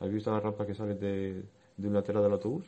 ¿Has 0.00 0.10
visto 0.10 0.32
las 0.32 0.42
rampas 0.42 0.66
que 0.66 0.74
salen 0.74 0.98
de, 0.98 1.42
de 1.76 1.88
un 1.88 1.92
lateral 1.92 2.22
del 2.22 2.32
autobús? 2.32 2.64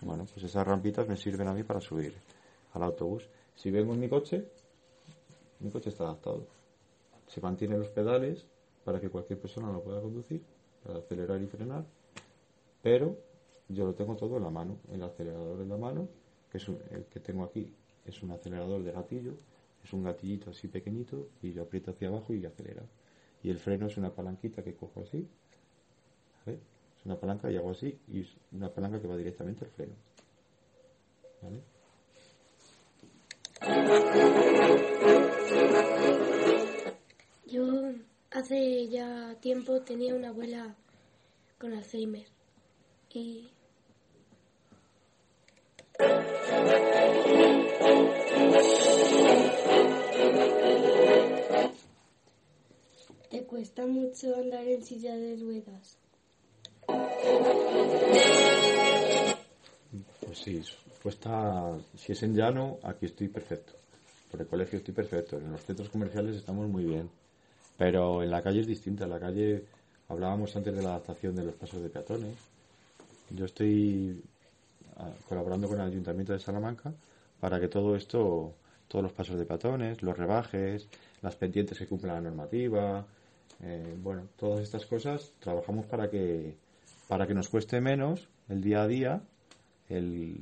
Bueno, 0.00 0.24
pues 0.32 0.44
esas 0.44 0.66
rampitas 0.66 1.06
me 1.06 1.16
sirven 1.16 1.46
a 1.46 1.52
mí 1.52 1.62
para 1.62 1.80
subir 1.80 2.14
al 2.72 2.82
autobús. 2.82 3.28
Si 3.54 3.70
vengo 3.70 3.92
en 3.92 4.00
mi 4.00 4.08
coche, 4.08 4.48
mi 5.60 5.70
coche 5.70 5.90
está 5.90 6.04
adaptado. 6.04 6.46
Se 7.26 7.40
mantienen 7.42 7.78
los 7.78 7.90
pedales 7.90 8.46
para 8.84 9.00
que 9.00 9.08
cualquier 9.08 9.40
persona 9.40 9.72
lo 9.72 9.82
pueda 9.82 10.00
conducir, 10.00 10.42
para 10.84 10.98
acelerar 10.98 11.40
y 11.40 11.46
frenar, 11.46 11.84
pero 12.82 13.16
yo 13.68 13.86
lo 13.86 13.94
tengo 13.94 14.16
todo 14.16 14.36
en 14.36 14.44
la 14.44 14.50
mano, 14.50 14.78
el 14.92 15.02
acelerador 15.02 15.60
en 15.60 15.68
la 15.68 15.76
mano, 15.76 16.08
que 16.50 16.58
es 16.58 16.68
el 16.68 17.04
que 17.06 17.20
tengo 17.20 17.44
aquí 17.44 17.72
es 18.04 18.22
un 18.22 18.30
acelerador 18.32 18.82
de 18.82 18.92
gatillo, 18.92 19.32
es 19.82 19.92
un 19.92 20.04
gatillito 20.04 20.50
así 20.50 20.68
pequeñito 20.68 21.28
y 21.42 21.52
yo 21.52 21.62
aprieto 21.62 21.90
hacia 21.90 22.08
abajo 22.08 22.34
y 22.34 22.44
acelera. 22.44 22.82
Y 23.42 23.50
el 23.50 23.58
freno 23.58 23.86
es 23.86 23.96
una 23.96 24.14
palanquita 24.14 24.62
que 24.62 24.74
cojo 24.74 25.02
así 25.02 25.26
es 27.04 27.06
una 27.06 27.16
palanca 27.16 27.50
y 27.50 27.56
hago 27.56 27.70
así 27.70 27.98
y 28.08 28.20
es 28.20 28.28
una 28.52 28.70
palanca 28.70 29.00
que 29.00 29.06
va 29.06 29.16
directamente 29.16 29.64
al 29.64 29.70
freno. 29.70 29.94
Hace 38.34 38.88
ya 38.88 39.36
tiempo 39.40 39.80
tenía 39.82 40.14
una 40.14 40.28
abuela 40.28 40.74
con 41.58 41.72
Alzheimer 41.72 42.26
y 43.10 43.48
¿Te 53.30 53.44
cuesta 53.44 53.86
mucho 53.86 54.34
andar 54.34 54.66
en 54.66 54.82
silla 54.84 55.14
de 55.14 55.36
ruedas? 55.36 55.98
Pues 60.20 60.38
sí, 60.38 60.60
cuesta, 61.02 61.78
si 61.96 62.12
es 62.12 62.22
en 62.24 62.34
llano, 62.34 62.78
aquí 62.82 63.06
estoy 63.06 63.28
perfecto. 63.28 63.74
Por 64.30 64.40
el 64.40 64.48
colegio 64.48 64.78
estoy 64.78 64.94
perfecto. 64.94 65.38
En 65.38 65.52
los 65.52 65.60
centros 65.62 65.88
comerciales 65.88 66.36
estamos 66.36 66.68
muy 66.68 66.84
bien. 66.84 67.08
Pero 67.76 68.22
en 68.22 68.30
la 68.30 68.42
calle 68.42 68.60
es 68.60 68.66
distinta. 68.66 69.04
En 69.04 69.10
la 69.10 69.20
calle 69.20 69.64
hablábamos 70.08 70.54
antes 70.56 70.74
de 70.74 70.82
la 70.82 70.90
adaptación 70.90 71.34
de 71.34 71.44
los 71.44 71.54
pasos 71.54 71.82
de 71.82 71.88
peatones. 71.88 72.36
Yo 73.30 73.44
estoy 73.44 74.22
ah, 74.96 75.10
colaborando 75.28 75.68
con 75.68 75.80
el 75.80 75.86
Ayuntamiento 75.86 76.32
de 76.32 76.38
Salamanca 76.38 76.92
para 77.40 77.60
que 77.60 77.68
todo 77.68 77.96
esto, 77.96 78.54
todos 78.88 79.02
los 79.02 79.12
pasos 79.12 79.38
de 79.38 79.44
peatones, 79.44 80.02
los 80.02 80.16
rebajes, 80.16 80.86
las 81.22 81.36
pendientes 81.36 81.78
que 81.78 81.86
cumplan 81.86 82.14
la 82.14 82.20
normativa, 82.20 83.04
eh, 83.62 83.96
bueno, 84.02 84.28
todas 84.36 84.60
estas 84.60 84.86
cosas, 84.86 85.32
trabajamos 85.40 85.86
para 85.86 86.10
que 86.10 86.54
para 87.08 87.26
que 87.26 87.34
nos 87.34 87.48
cueste 87.48 87.80
menos 87.80 88.28
el 88.48 88.62
día 88.62 88.82
a 88.82 88.86
día 88.86 89.20
el, 89.88 90.36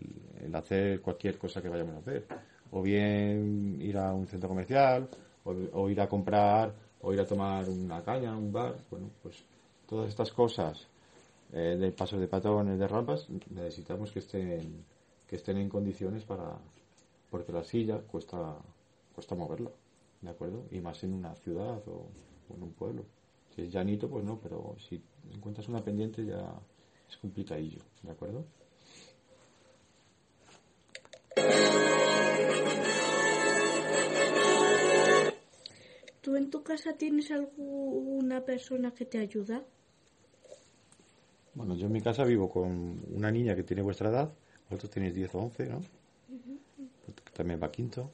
hacer 0.55 1.01
cualquier 1.01 1.39
cosa 1.39 1.61
que 1.61 1.69
vayamos 1.69 1.97
a 1.97 1.99
hacer. 1.99 2.27
O 2.71 2.83
bien 2.83 3.79
ir 3.81 3.99
a 3.99 4.13
un 4.13 4.27
centro 4.27 4.49
comercial, 4.49 5.09
o, 5.45 5.91
ir 5.91 6.01
a 6.01 6.09
comprar, 6.09 6.73
o 7.03 7.13
ir 7.13 7.21
a 7.21 7.27
tomar 7.27 7.69
una 7.69 8.03
caña, 8.03 8.37
un 8.37 8.53
bar. 8.53 8.77
Bueno, 8.91 9.11
pues 9.23 9.37
todas 9.87 10.09
estas 10.09 10.33
cosas 10.33 10.87
eh, 11.53 11.77
de 11.79 11.93
pasos 11.93 12.21
de 12.21 12.29
patrones, 12.29 12.79
de 12.79 12.89
rampas, 12.89 13.29
necesitamos 13.51 14.11
que 14.11 14.21
estén, 14.21 14.85
que 15.27 15.37
estén 15.37 15.59
en 15.59 15.69
condiciones 15.69 16.25
para. 16.25 16.57
porque 17.31 17.53
la 17.53 17.65
silla 17.65 17.99
cuesta, 17.99 18.57
cuesta 19.15 19.35
moverla, 19.35 19.71
¿de 20.21 20.31
acuerdo? 20.31 20.65
Y 20.71 20.81
más 20.81 21.03
en 21.05 21.15
una 21.15 21.35
ciudad 21.37 21.83
o 21.89 22.07
en 22.55 22.63
un 22.63 22.73
pueblo. 22.73 23.05
Si 23.55 23.63
es 23.63 23.73
llanito, 23.73 24.09
pues 24.09 24.25
no, 24.25 24.39
pero 24.41 24.77
si 24.79 25.03
encuentras 25.31 25.69
una 25.69 25.83
pendiente 25.83 26.25
ya 26.25 26.55
es 27.09 27.17
complicadillo, 27.19 27.81
¿de 28.03 28.11
acuerdo? 28.11 28.45
¿Tú 36.23 36.37
en 36.37 36.51
tu 36.51 36.63
casa 36.63 36.93
tienes 36.93 37.33
alguna 37.33 38.45
persona 38.45 38.93
que 38.95 39.05
te 39.05 39.19
ayuda? 39.19 39.65
Bueno, 41.53 41.75
yo 41.75 41.87
en 41.87 41.93
mi 41.93 42.01
casa 42.01 42.23
vivo 42.25 42.49
con 42.49 43.03
una 43.13 43.31
niña 43.33 43.57
que 43.57 43.65
tiene 43.65 43.83
vuestra 43.83 44.09
edad, 44.09 44.33
vosotros 44.71 44.93
tenéis 44.93 45.15
10 45.15 45.35
o 45.35 45.39
11, 45.41 45.69
¿no? 45.69 45.81
También 47.35 47.61
va 47.61 47.73
quinto, 47.73 48.09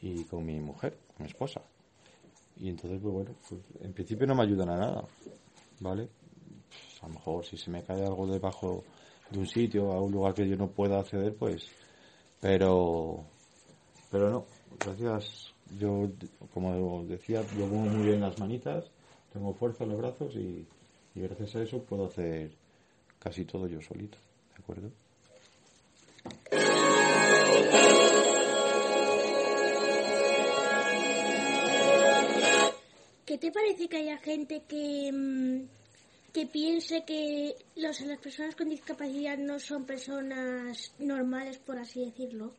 y 0.00 0.22
con 0.24 0.46
mi 0.46 0.60
mujer, 0.60 0.96
con 1.08 1.24
mi 1.24 1.30
esposa. 1.30 1.60
Y 2.60 2.68
entonces, 2.68 3.00
pues 3.02 3.12
bueno, 3.12 3.34
pues 3.48 3.60
en 3.80 3.92
principio 3.92 4.24
no 4.26 4.36
me 4.36 4.44
ayudan 4.44 4.70
a 4.70 4.76
nada, 4.76 5.04
¿vale? 5.80 6.08
Pues, 6.68 7.02
a 7.02 7.08
lo 7.08 7.14
mejor 7.14 7.44
si 7.44 7.56
se 7.56 7.70
me 7.72 7.82
cae 7.82 8.06
algo 8.06 8.24
debajo 8.24 8.84
de 9.30 9.38
un 9.40 9.48
sitio, 9.48 9.90
a 9.90 10.00
un 10.00 10.12
lugar 10.12 10.32
que 10.32 10.48
yo 10.48 10.56
no 10.56 10.70
pueda 10.70 11.00
acceder, 11.00 11.34
pues... 11.34 11.66
Pero... 12.40 13.24
Pero 14.12 14.30
no, 14.30 14.46
gracias, 14.78 15.52
yo, 15.78 16.10
como 16.52 17.04
decía, 17.04 17.42
yo 17.58 17.66
muevo 17.66 17.96
muy 17.96 18.06
bien 18.06 18.20
las 18.20 18.38
manitas, 18.38 18.84
tengo 19.32 19.54
fuerza 19.54 19.84
en 19.84 19.90
los 19.90 19.98
brazos 19.98 20.34
y, 20.36 20.66
y 21.14 21.20
gracias 21.20 21.56
a 21.56 21.62
eso 21.62 21.82
puedo 21.82 22.06
hacer 22.06 22.52
casi 23.18 23.44
todo 23.44 23.66
yo 23.66 23.80
solito, 23.80 24.18
¿de 24.56 24.62
acuerdo? 24.62 24.90
¿Qué 33.24 33.38
te 33.38 33.50
parece 33.50 33.88
que 33.88 33.96
haya 33.96 34.18
gente 34.18 34.62
que, 34.68 35.10
mm, 35.10 36.32
que 36.32 36.46
piense 36.46 37.04
que 37.04 37.54
los, 37.76 38.00
las 38.02 38.18
personas 38.18 38.54
con 38.54 38.68
discapacidad 38.68 39.38
no 39.38 39.58
son 39.58 39.84
personas 39.84 40.92
normales, 40.98 41.58
por 41.58 41.78
así 41.78 42.04
decirlo? 42.04 42.52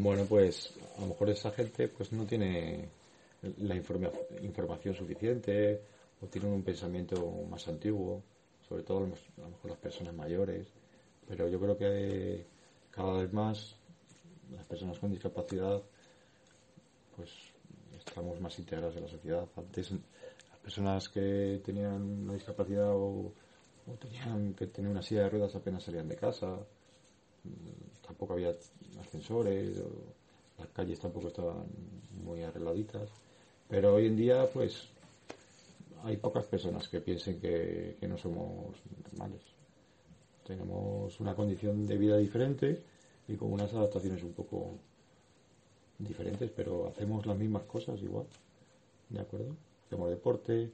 Bueno, 0.00 0.26
pues 0.26 0.74
a 0.96 1.00
lo 1.00 1.08
mejor 1.08 1.28
esa 1.30 1.50
gente 1.50 1.88
pues 1.88 2.12
no 2.12 2.24
tiene 2.24 2.88
la 3.58 3.74
informa- 3.74 4.12
información 4.42 4.94
suficiente 4.94 5.82
o 6.22 6.26
tienen 6.26 6.52
un 6.52 6.62
pensamiento 6.62 7.16
más 7.50 7.66
antiguo, 7.66 8.22
sobre 8.68 8.84
todo 8.84 8.98
a 8.98 9.00
lo 9.00 9.48
mejor 9.48 9.70
las 9.70 9.78
personas 9.80 10.14
mayores, 10.14 10.68
pero 11.26 11.48
yo 11.48 11.58
creo 11.58 11.76
que 11.76 12.46
cada 12.92 13.14
vez 13.14 13.32
más 13.32 13.74
las 14.54 14.64
personas 14.66 15.00
con 15.00 15.10
discapacidad 15.10 15.82
pues 17.16 17.30
estamos 18.06 18.40
más 18.40 18.56
integrados 18.60 18.94
en 18.94 19.02
la 19.02 19.08
sociedad. 19.08 19.48
Antes 19.56 19.90
las 19.90 20.60
personas 20.62 21.08
que 21.08 21.60
tenían 21.64 22.02
una 22.22 22.34
discapacidad 22.34 22.92
o, 22.94 23.32
tenían 24.00 24.54
que 24.54 24.68
tener 24.68 24.92
una 24.92 25.02
silla 25.02 25.22
de 25.22 25.30
ruedas 25.30 25.56
apenas 25.56 25.82
salían 25.82 26.08
de 26.08 26.14
casa, 26.14 26.56
tampoco 28.06 28.34
había 28.34 28.54
ascensores, 29.00 29.76
las 30.58 30.68
calles 30.68 30.98
tampoco 30.98 31.28
estaban 31.28 31.66
muy 32.24 32.42
arregladitas, 32.42 33.08
pero 33.68 33.94
hoy 33.94 34.06
en 34.06 34.16
día 34.16 34.48
pues 34.52 34.88
hay 36.04 36.16
pocas 36.16 36.44
personas 36.44 36.88
que 36.88 37.00
piensen 37.00 37.40
que, 37.40 37.96
que 38.00 38.08
no 38.08 38.16
somos 38.16 38.76
normales. 39.04 39.42
Tenemos 40.46 41.20
una 41.20 41.34
condición 41.34 41.86
de 41.86 41.98
vida 41.98 42.16
diferente 42.16 42.82
y 43.28 43.36
con 43.36 43.52
unas 43.52 43.72
adaptaciones 43.74 44.22
un 44.22 44.32
poco 44.32 44.78
diferentes, 45.98 46.50
pero 46.50 46.88
hacemos 46.88 47.26
las 47.26 47.36
mismas 47.36 47.64
cosas 47.64 48.00
igual. 48.02 48.26
¿De 49.10 49.20
acuerdo? 49.20 49.56
Hacemos 49.86 50.10
deporte, 50.10 50.70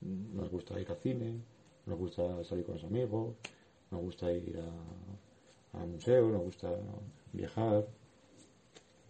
mm, 0.00 0.36
nos 0.36 0.50
gusta 0.50 0.78
ir 0.80 0.90
al 0.90 0.96
cine, 0.96 1.40
nos 1.86 1.98
gusta 1.98 2.44
salir 2.44 2.64
con 2.64 2.74
los 2.74 2.84
amigos, 2.84 3.34
nos 3.90 4.00
gusta 4.00 4.32
ir 4.32 4.58
a, 4.58 5.13
a 5.74 5.84
museo, 5.86 6.28
nos 6.28 6.42
gusta 6.42 6.68
viajar. 7.32 7.86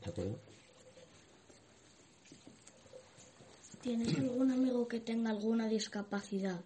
¿De 0.05 0.11
acuerdo? 0.11 0.39
¿Tienes 3.81 4.19
algún 4.19 4.51
amigo 4.51 4.89
que 4.89 5.01
tenga 5.01 5.31
alguna 5.31 5.69
discapacidad? 5.69 6.61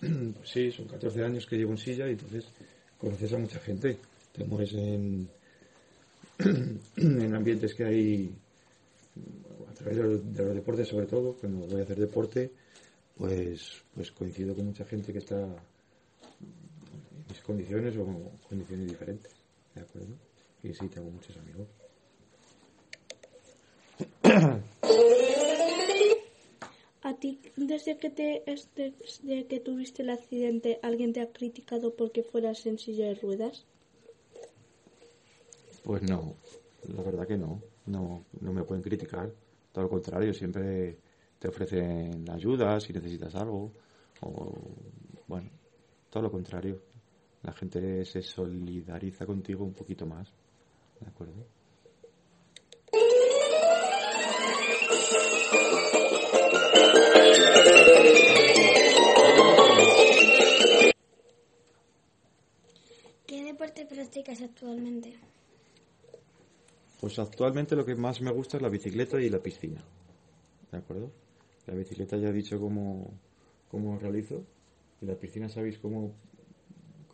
Pues 0.00 0.50
sí, 0.52 0.70
son 0.70 0.86
14 0.86 1.24
años 1.24 1.46
que 1.46 1.56
llevo 1.56 1.72
en 1.72 1.78
silla 1.78 2.08
y 2.08 2.12
entonces 2.12 2.46
conoces 2.98 3.32
a 3.32 3.38
mucha 3.38 3.58
gente. 3.60 3.98
Te 4.32 4.44
mueves 4.44 4.72
en, 4.72 5.28
en 6.96 7.34
ambientes 7.34 7.74
que 7.74 7.84
hay 7.84 8.34
a 9.70 9.74
través 9.74 9.96
de 9.96 10.02
los, 10.02 10.34
de 10.34 10.44
los 10.44 10.54
deportes 10.54 10.88
sobre 10.88 11.06
todo, 11.06 11.34
cuando 11.34 11.66
voy 11.66 11.80
a 11.80 11.84
hacer 11.84 11.98
deporte, 11.98 12.50
pues, 13.16 13.82
pues 13.94 14.10
coincido 14.12 14.54
con 14.54 14.66
mucha 14.66 14.84
gente 14.84 15.12
que 15.12 15.18
está 15.18 15.46
mis 17.34 17.42
condiciones 17.42 17.96
o 17.96 18.06
condiciones 18.48 18.86
diferentes. 18.88 19.32
¿De 19.74 19.80
acuerdo? 19.80 20.14
Y 20.62 20.72
sí, 20.72 20.86
tengo 20.88 21.10
muchos 21.10 21.36
amigos. 21.36 21.66
¿A 27.02 27.14
ti, 27.16 27.40
desde 27.56 27.98
que, 27.98 28.08
te, 28.10 28.50
es- 28.50 28.68
desde 28.74 29.46
que 29.46 29.60
tuviste 29.60 30.02
el 30.02 30.10
accidente, 30.10 30.78
alguien 30.82 31.12
te 31.12 31.20
ha 31.20 31.32
criticado 31.32 31.94
porque 31.94 32.22
fueras 32.22 32.64
en 32.66 32.78
silla 32.78 33.06
de 33.08 33.16
ruedas? 33.16 33.66
Pues 35.82 36.02
no, 36.02 36.36
la 36.94 37.02
verdad 37.02 37.26
que 37.26 37.36
no. 37.36 37.60
No, 37.86 38.24
no 38.40 38.52
me 38.52 38.62
pueden 38.62 38.82
criticar. 38.82 39.30
Todo 39.72 39.84
lo 39.84 39.90
contrario, 39.90 40.32
siempre 40.32 40.96
te 41.38 41.48
ofrecen 41.48 42.30
ayuda 42.30 42.80
si 42.80 42.92
necesitas 42.92 43.34
algo. 43.34 43.72
O, 44.22 44.54
bueno, 45.26 45.50
todo 46.10 46.22
lo 46.22 46.30
contrario. 46.30 46.80
La 47.44 47.52
gente 47.52 48.04
se 48.06 48.22
solidariza 48.22 49.26
contigo 49.26 49.64
un 49.64 49.74
poquito 49.74 50.06
más. 50.06 50.32
¿De 50.98 51.06
acuerdo? 51.06 51.46
¿Qué 63.26 63.44
deporte 63.44 63.84
practicas 63.84 64.40
actualmente? 64.40 65.12
Pues 66.98 67.18
actualmente 67.18 67.76
lo 67.76 67.84
que 67.84 67.94
más 67.94 68.22
me 68.22 68.30
gusta 68.30 68.56
es 68.56 68.62
la 68.62 68.70
bicicleta 68.70 69.20
y 69.20 69.28
la 69.28 69.42
piscina. 69.42 69.84
¿De 70.72 70.78
acuerdo? 70.78 71.12
La 71.66 71.74
bicicleta 71.74 72.16
ya 72.16 72.28
he 72.28 72.32
dicho 72.32 72.58
cómo, 72.58 73.10
cómo 73.70 73.98
realizo. 73.98 74.42
Y 75.02 75.04
la 75.04 75.14
piscina 75.16 75.50
sabéis 75.50 75.78
cómo, 75.78 76.14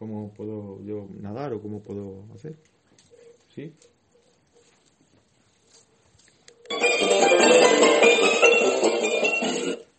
cómo 0.01 0.33
puedo 0.33 0.83
yo 0.83 1.07
nadar 1.21 1.53
o 1.53 1.61
cómo 1.61 1.81
puedo 1.83 2.25
hacer. 2.35 2.57
¿Sí? 3.55 3.71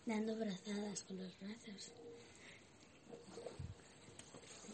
Dando 0.04 0.36
brazadas 0.36 1.02
con 1.02 1.18
los 1.18 1.38
brazos. 1.38 1.92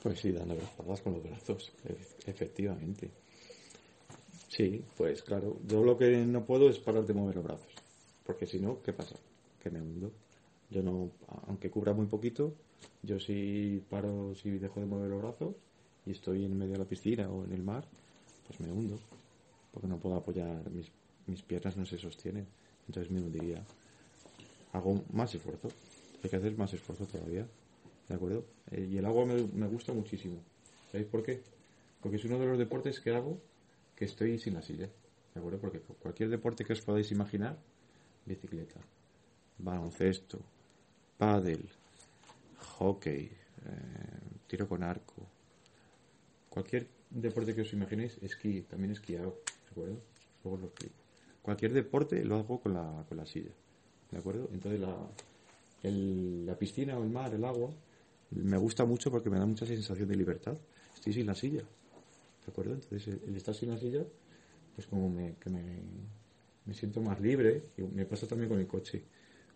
Pues 0.03 0.19
sí, 0.19 0.33
dando 0.33 0.57
brazadas 0.57 1.03
con 1.03 1.13
los 1.13 1.23
brazos, 1.23 1.73
e- 1.85 2.31
efectivamente. 2.31 3.11
Sí, 4.49 4.83
pues 4.97 5.23
claro. 5.23 5.59
Yo 5.67 5.85
lo 5.85 5.99
que 5.99 6.17
no 6.25 6.47
puedo 6.47 6.71
es 6.71 6.79
parar 6.79 7.05
de 7.05 7.13
mover 7.13 7.37
los 7.37 7.45
brazos. 7.45 7.73
Porque 8.25 8.47
si 8.47 8.59
no, 8.59 8.81
¿qué 8.83 8.95
pasa? 8.95 9.17
Que 9.63 9.69
me 9.69 9.83
hundo. 9.83 10.11
Yo 10.71 10.83
no, 10.83 11.11
aunque 11.47 11.71
cubra 11.71 11.93
muy 11.93 12.07
poquito, 12.07 12.55
yo 13.09 13.17
si 13.27 13.39
paro, 13.93 14.35
si 14.41 14.49
dejo 14.65 14.81
de 14.81 14.87
mover 14.93 15.11
los 15.11 15.23
brazos 15.25 15.55
y 16.07 16.11
estoy 16.13 16.45
en 16.45 16.57
medio 16.61 16.75
de 16.75 16.79
la 16.85 16.89
piscina 16.93 17.31
o 17.31 17.45
en 17.45 17.53
el 17.53 17.63
mar, 17.63 17.85
pues 18.47 18.61
me 18.61 18.73
hundo. 18.73 18.97
Porque 19.73 19.89
no 19.89 20.01
puedo 20.01 20.17
apoyar, 20.17 20.71
mis, 20.71 20.93
piernas 21.51 21.77
no 21.77 21.87
se 21.87 21.99
sostienen. 21.99 22.47
Entonces 22.89 23.11
me 23.13 23.23
hundiría. 23.23 23.67
Hago 24.73 25.05
más 25.13 25.35
esfuerzo. 25.35 25.77
Hay 26.23 26.31
que 26.31 26.37
hacer 26.37 26.57
más 26.57 26.73
esfuerzo 26.75 27.07
todavía. 27.07 27.49
¿De 28.09 28.15
acuerdo? 28.15 28.47
Eh, 28.71 28.87
y 28.91 28.99
el 28.99 29.05
agua 29.07 29.25
me, 29.27 29.47
me 29.47 29.67
gusta 29.67 29.93
muchísimo. 29.93 30.45
¿Sabéis 30.87 31.09
por 31.09 31.23
qué? 31.23 31.45
Porque 32.01 32.17
es 32.17 32.25
uno 32.25 32.39
de 32.39 32.47
los 32.47 32.59
deportes 32.59 33.01
que 33.01 33.11
hago 33.11 33.43
que 33.95 34.05
estoy 34.07 34.39
sin 34.39 34.55
la 34.55 34.63
silla. 34.63 34.87
¿De 35.35 35.41
acuerdo? 35.41 35.61
Porque 35.61 35.81
cu- 35.81 35.97
cualquier 35.99 36.29
deporte 36.31 36.65
que 36.65 36.73
os 36.73 36.83
podáis 36.83 37.11
imaginar, 37.13 37.59
bicicleta, 38.27 38.81
baloncesto, 39.59 40.41
pádel, 41.19 41.71
hockey, 42.79 43.31
eh, 43.67 44.31
tiro 44.47 44.69
con 44.69 44.83
arco, 44.83 45.27
cualquier 46.55 46.89
deporte 47.11 47.55
que 47.55 47.63
os 47.63 47.73
imaginéis, 47.73 48.19
esquí, 48.23 48.63
también 48.63 48.93
esquiado, 48.93 49.31
¿de 49.65 49.71
acuerdo? 49.71 50.01
Cualquier 51.43 51.73
deporte 51.73 52.25
lo 52.25 52.37
hago 52.37 52.61
con 52.61 52.75
la, 52.75 53.05
con 53.09 53.17
la 53.17 53.27
silla, 53.27 53.51
¿de 54.11 54.19
acuerdo? 54.19 54.49
Entonces 54.53 54.81
la, 54.81 54.97
el- 55.83 56.47
la 56.47 56.59
piscina 56.59 56.99
o 56.99 57.03
el 57.03 57.11
mar, 57.11 57.35
el 57.35 57.45
agua, 57.45 57.71
me 58.31 58.57
gusta 58.59 58.85
mucho 58.85 59.11
porque 59.11 59.31
me 59.31 59.39
da 59.39 59.47
mucha 59.47 59.67
sensación 59.67 60.09
de 60.09 60.17
libertad. 60.17 60.57
Estoy 60.95 61.13
sin 61.15 61.27
la 61.27 61.35
silla, 61.35 61.63
¿de 61.63 62.53
acuerdo? 62.53 62.75
Entonces 62.75 63.21
el, 63.27 63.37
estar 63.37 63.55
sin 63.55 63.71
la 63.71 63.79
silla, 63.79 64.05
pues 64.75 64.87
como 64.87 65.09
me, 65.11 65.35
que 65.41 65.51
me, 65.51 65.63
me 66.67 66.75
siento 66.75 67.01
más 67.01 67.21
libre, 67.21 67.63
y 67.77 67.83
me 67.83 68.07
pasa 68.07 68.27
también 68.27 68.49
con 68.51 68.61
el 68.61 68.67
coche. 68.67 69.05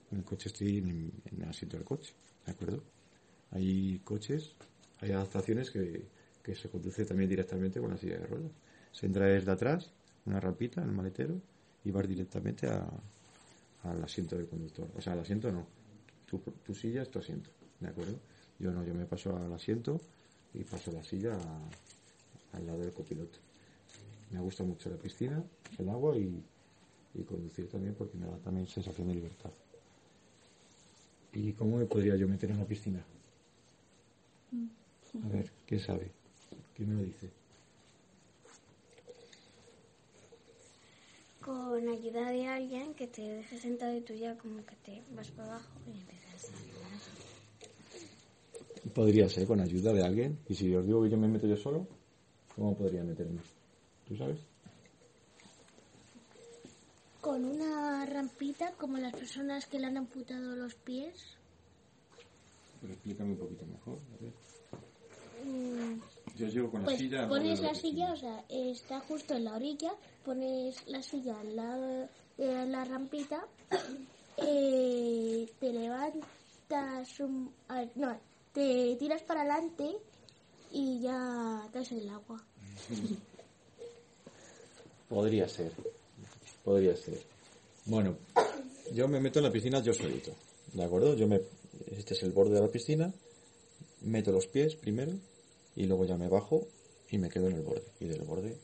Con 0.09 0.19
el 0.21 0.25
coche 0.25 0.49
estoy 0.49 0.79
en 0.79 1.13
el 1.43 1.49
asiento 1.49 1.77
del 1.77 1.85
coche, 1.87 2.13
¿de 2.47 2.53
acuerdo? 2.53 2.83
Hay 3.53 4.01
coches, 4.05 4.55
hay 5.01 5.13
adaptaciones 5.13 5.71
que, 5.71 6.07
que 6.43 6.55
se 6.55 6.69
conduce 6.69 7.05
también 7.05 7.31
directamente 7.31 7.81
con 7.81 7.91
la 7.91 7.97
silla 7.97 8.19
de 8.19 8.27
ruedas. 8.27 8.53
Se 8.91 9.07
entra 9.07 9.27
desde 9.27 9.51
atrás, 9.51 9.91
una 10.27 10.41
rampita 10.41 10.83
el 10.83 10.93
maletero, 10.93 11.41
y 11.85 11.91
vas 11.91 12.07
directamente 12.07 12.67
al 12.69 14.03
asiento 14.03 14.37
del 14.37 14.49
conductor. 14.49 14.89
O 14.97 15.01
sea, 15.01 15.15
al 15.15 15.21
asiento 15.21 15.51
no. 15.51 15.67
Tu, 16.27 16.39
tu 16.39 16.75
silla 16.75 17.03
es 17.03 17.11
tu 17.11 17.19
asiento, 17.19 17.51
¿de 17.81 17.89
acuerdo? 17.89 18.19
Yo 18.59 18.71
no, 18.71 18.85
yo 18.85 18.95
me 18.95 19.05
paso 19.05 19.37
al 19.37 19.53
asiento 19.53 20.01
y 20.55 20.65
paso 20.65 20.93
la 20.93 21.03
silla 21.03 21.37
al 22.53 22.67
lado 22.67 22.79
del 22.79 22.93
copiloto. 22.93 23.39
Me 24.31 24.41
gusta 24.41 24.63
mucho 24.65 24.89
la 24.89 24.97
piscina, 24.97 25.43
el 25.79 25.89
agua 25.89 26.17
y, 26.17 26.43
y 27.15 27.23
conducir 27.25 27.69
también 27.69 27.95
porque 27.95 28.17
me 28.17 28.27
da 28.27 28.37
también 28.39 28.67
sensación 28.67 29.09
de 29.09 29.15
libertad. 29.15 29.51
¿Y 31.35 31.53
cómo 31.53 31.79
me 31.79 31.87
podría 31.87 32.17
yo 32.17 32.29
meter 32.29 32.51
en 32.51 32.59
la 32.59 32.65
piscina? 32.65 33.05
A 34.53 35.29
ver, 35.29 35.51
¿quién 35.67 35.81
sabe? 35.81 36.11
¿Quién 36.75 36.91
me 36.91 36.97
lo 36.97 37.07
dice? 37.07 37.31
Con 41.41 41.89
ayuda 41.89 42.31
de 42.31 42.47
alguien 42.47 42.95
que 42.95 43.07
te 43.07 43.23
deje 43.23 43.59
sentado 43.59 43.97
y 43.97 44.01
tú 44.01 44.15
ya 44.15 44.37
como 44.39 44.65
que 44.65 44.77
te 44.77 45.03
vas 45.17 45.29
para 45.31 45.55
abajo 45.55 45.71
y 45.87 45.91
empiezas 45.91 46.51
a 46.51 46.53
nadar. 46.53 47.01
Podría 48.95 49.29
ser 49.29 49.47
con 49.47 49.61
ayuda 49.61 49.93
de 49.93 50.05
alguien. 50.05 50.39
Y 50.49 50.55
si 50.55 50.75
os 50.75 50.87
digo 50.87 51.03
que 51.03 51.11
yo 51.11 51.17
me 51.17 51.29
meto 51.29 51.47
yo 51.47 51.57
solo, 51.57 51.87
¿cómo 52.55 52.77
podría 52.77 53.03
meterme? 53.03 53.41
¿Tú 54.07 54.17
sabes? 54.17 54.39
Con 57.21 57.45
una 57.45 58.05
rampita, 58.07 58.73
como 58.73 58.99
las 58.99 59.15
personas 59.15 59.67
que 59.67 59.79
le 59.79 59.87
han 59.87 59.97
amputado 59.97 60.57
los 60.57 60.75
pies. 60.75 61.37
Pero 62.81 62.93
explícame 62.93 63.33
un 63.33 63.39
poquito 63.39 63.65
mejor. 63.67 63.99
A 64.19 64.23
ver. 64.23 64.42
Yo 66.43 66.49
llego 66.49 66.71
con 66.73 66.81
la 66.81 66.87
Pues 66.87 66.99
silla. 66.99 67.29
pones 67.29 67.61
la 67.61 67.73
silla, 67.73 68.13
o 68.13 68.17
sea, 68.17 68.45
está 68.49 68.99
justo 68.99 69.35
en 69.35 69.45
la 69.45 69.55
orilla, 69.55 69.93
pones 70.25 70.75
la 70.89 71.01
silla 71.01 71.39
al 71.39 71.55
lado 71.55 72.09
de 72.37 72.67
la 72.67 72.85
rampita, 72.85 73.47
eh, 74.39 75.49
te 75.61 75.73
levantas, 75.73 77.21
un, 77.21 77.55
a 77.69 77.77
ver, 77.77 77.91
no, 77.95 78.19
te 78.53 78.97
tiras 78.97 79.23
para 79.23 79.43
adelante 79.43 79.99
y 80.73 81.01
ya 81.01 81.63
estás 81.67 81.93
en 81.93 81.99
el 82.01 82.09
agua. 82.09 82.45
Podría 85.09 85.49
ser. 85.49 85.71
Podría 86.65 86.97
ser. 86.97 87.23
Bueno, 87.85 88.17
yo 88.93 89.07
me 89.07 89.21
meto 89.21 89.39
en 89.39 89.45
la 89.45 89.53
piscina 89.53 89.81
yo 89.81 89.95
solito. 89.95 90.33
¿De 90.73 90.83
acuerdo? 90.83 91.15
Yo 91.15 91.29
me. 91.29 91.41
Este 91.87 92.15
es 92.15 92.23
el 92.25 92.33
borde 92.33 92.55
de 92.55 92.63
la 92.63 92.69
piscina. 92.69 93.15
Meto 94.01 94.33
los 94.33 94.49
pies 94.49 94.75
primero 94.75 95.13
y 95.77 95.87
luego 95.87 96.05
ya 96.05 96.17
me 96.17 96.29
bajo 96.29 96.67
y 97.11 97.19
me 97.19 97.29
quedo 97.29 97.49
en 97.49 97.57
el 97.57 97.63
borde. 97.63 97.85
Y 98.01 98.07
del 98.07 98.23
borde, 98.23 98.57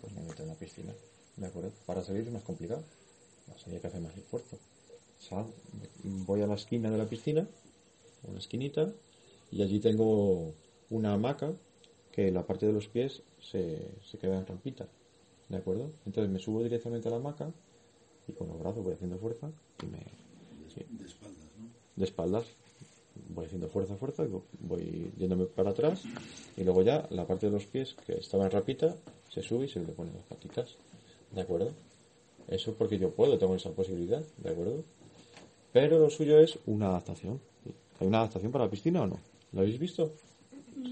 pues 0.00 0.12
me 0.12 0.22
meto 0.22 0.42
en 0.42 0.48
la 0.48 0.54
piscina. 0.54 0.92
¿De 1.36 1.46
acuerdo? 1.46 1.72
Para 1.86 2.02
salir 2.02 2.22
es 2.22 2.32
más 2.32 2.42
complicado. 2.42 2.82
Hay 3.66 3.78
que 3.78 3.86
hacer 3.86 4.00
más 4.00 4.16
esfuerzo. 4.16 4.58
Sal, 5.18 5.46
voy 6.02 6.42
a 6.42 6.46
la 6.46 6.54
esquina 6.54 6.90
de 6.90 6.98
la 6.98 7.08
piscina, 7.08 7.46
una 8.24 8.38
esquinita, 8.38 8.92
y 9.50 9.62
allí 9.62 9.78
tengo 9.78 10.52
una 10.90 11.12
hamaca 11.12 11.52
que 12.10 12.30
la 12.30 12.46
parte 12.46 12.66
de 12.66 12.72
los 12.72 12.88
pies 12.88 13.22
se, 13.40 13.88
se 14.10 14.18
queda 14.18 14.38
en 14.38 14.46
rampita. 14.46 14.88
¿De 15.48 15.58
acuerdo? 15.58 15.90
Entonces 16.06 16.32
me 16.32 16.38
subo 16.38 16.62
directamente 16.62 17.08
a 17.08 17.10
la 17.10 17.18
hamaca 17.18 17.52
y 18.26 18.32
con 18.32 18.48
los 18.48 18.58
brazos 18.58 18.82
voy 18.84 18.94
haciendo 18.94 19.18
fuerza 19.18 19.50
y 19.82 19.86
me. 19.86 19.98
sí, 20.74 20.84
De 20.90 21.06
espaldas, 21.06 21.46
¿no? 21.58 21.68
de 21.96 22.04
espaldas 22.04 22.46
voy 23.28 23.46
haciendo 23.46 23.68
fuerza, 23.68 23.96
fuerza, 23.96 24.24
voy 24.60 25.12
yéndome 25.16 25.46
para 25.46 25.70
atrás 25.70 26.02
y 26.56 26.64
luego 26.64 26.82
ya 26.82 27.06
la 27.10 27.26
parte 27.26 27.46
de 27.46 27.52
los 27.52 27.66
pies 27.66 27.94
que 28.06 28.14
estaba 28.14 28.44
en 28.44 28.50
rapita 28.50 28.94
se 29.28 29.42
sube 29.42 29.66
y 29.66 29.68
se 29.68 29.80
le 29.80 29.92
ponen 29.92 30.14
las 30.14 30.24
patitas. 30.24 30.76
¿De 31.30 31.40
acuerdo? 31.40 31.72
Eso 32.48 32.74
porque 32.74 32.98
yo 32.98 33.10
puedo, 33.10 33.38
tengo 33.38 33.54
esa 33.54 33.70
posibilidad, 33.70 34.22
¿de 34.38 34.50
acuerdo? 34.50 34.84
Pero 35.72 35.98
lo 35.98 36.10
suyo 36.10 36.38
es 36.38 36.58
una 36.66 36.88
adaptación. 36.88 37.40
¿Hay 38.00 38.06
una 38.06 38.18
adaptación 38.18 38.52
para 38.52 38.64
la 38.64 38.70
piscina 38.70 39.02
o 39.02 39.06
no? 39.06 39.18
¿Lo 39.52 39.60
habéis 39.60 39.78
visto? 39.78 40.12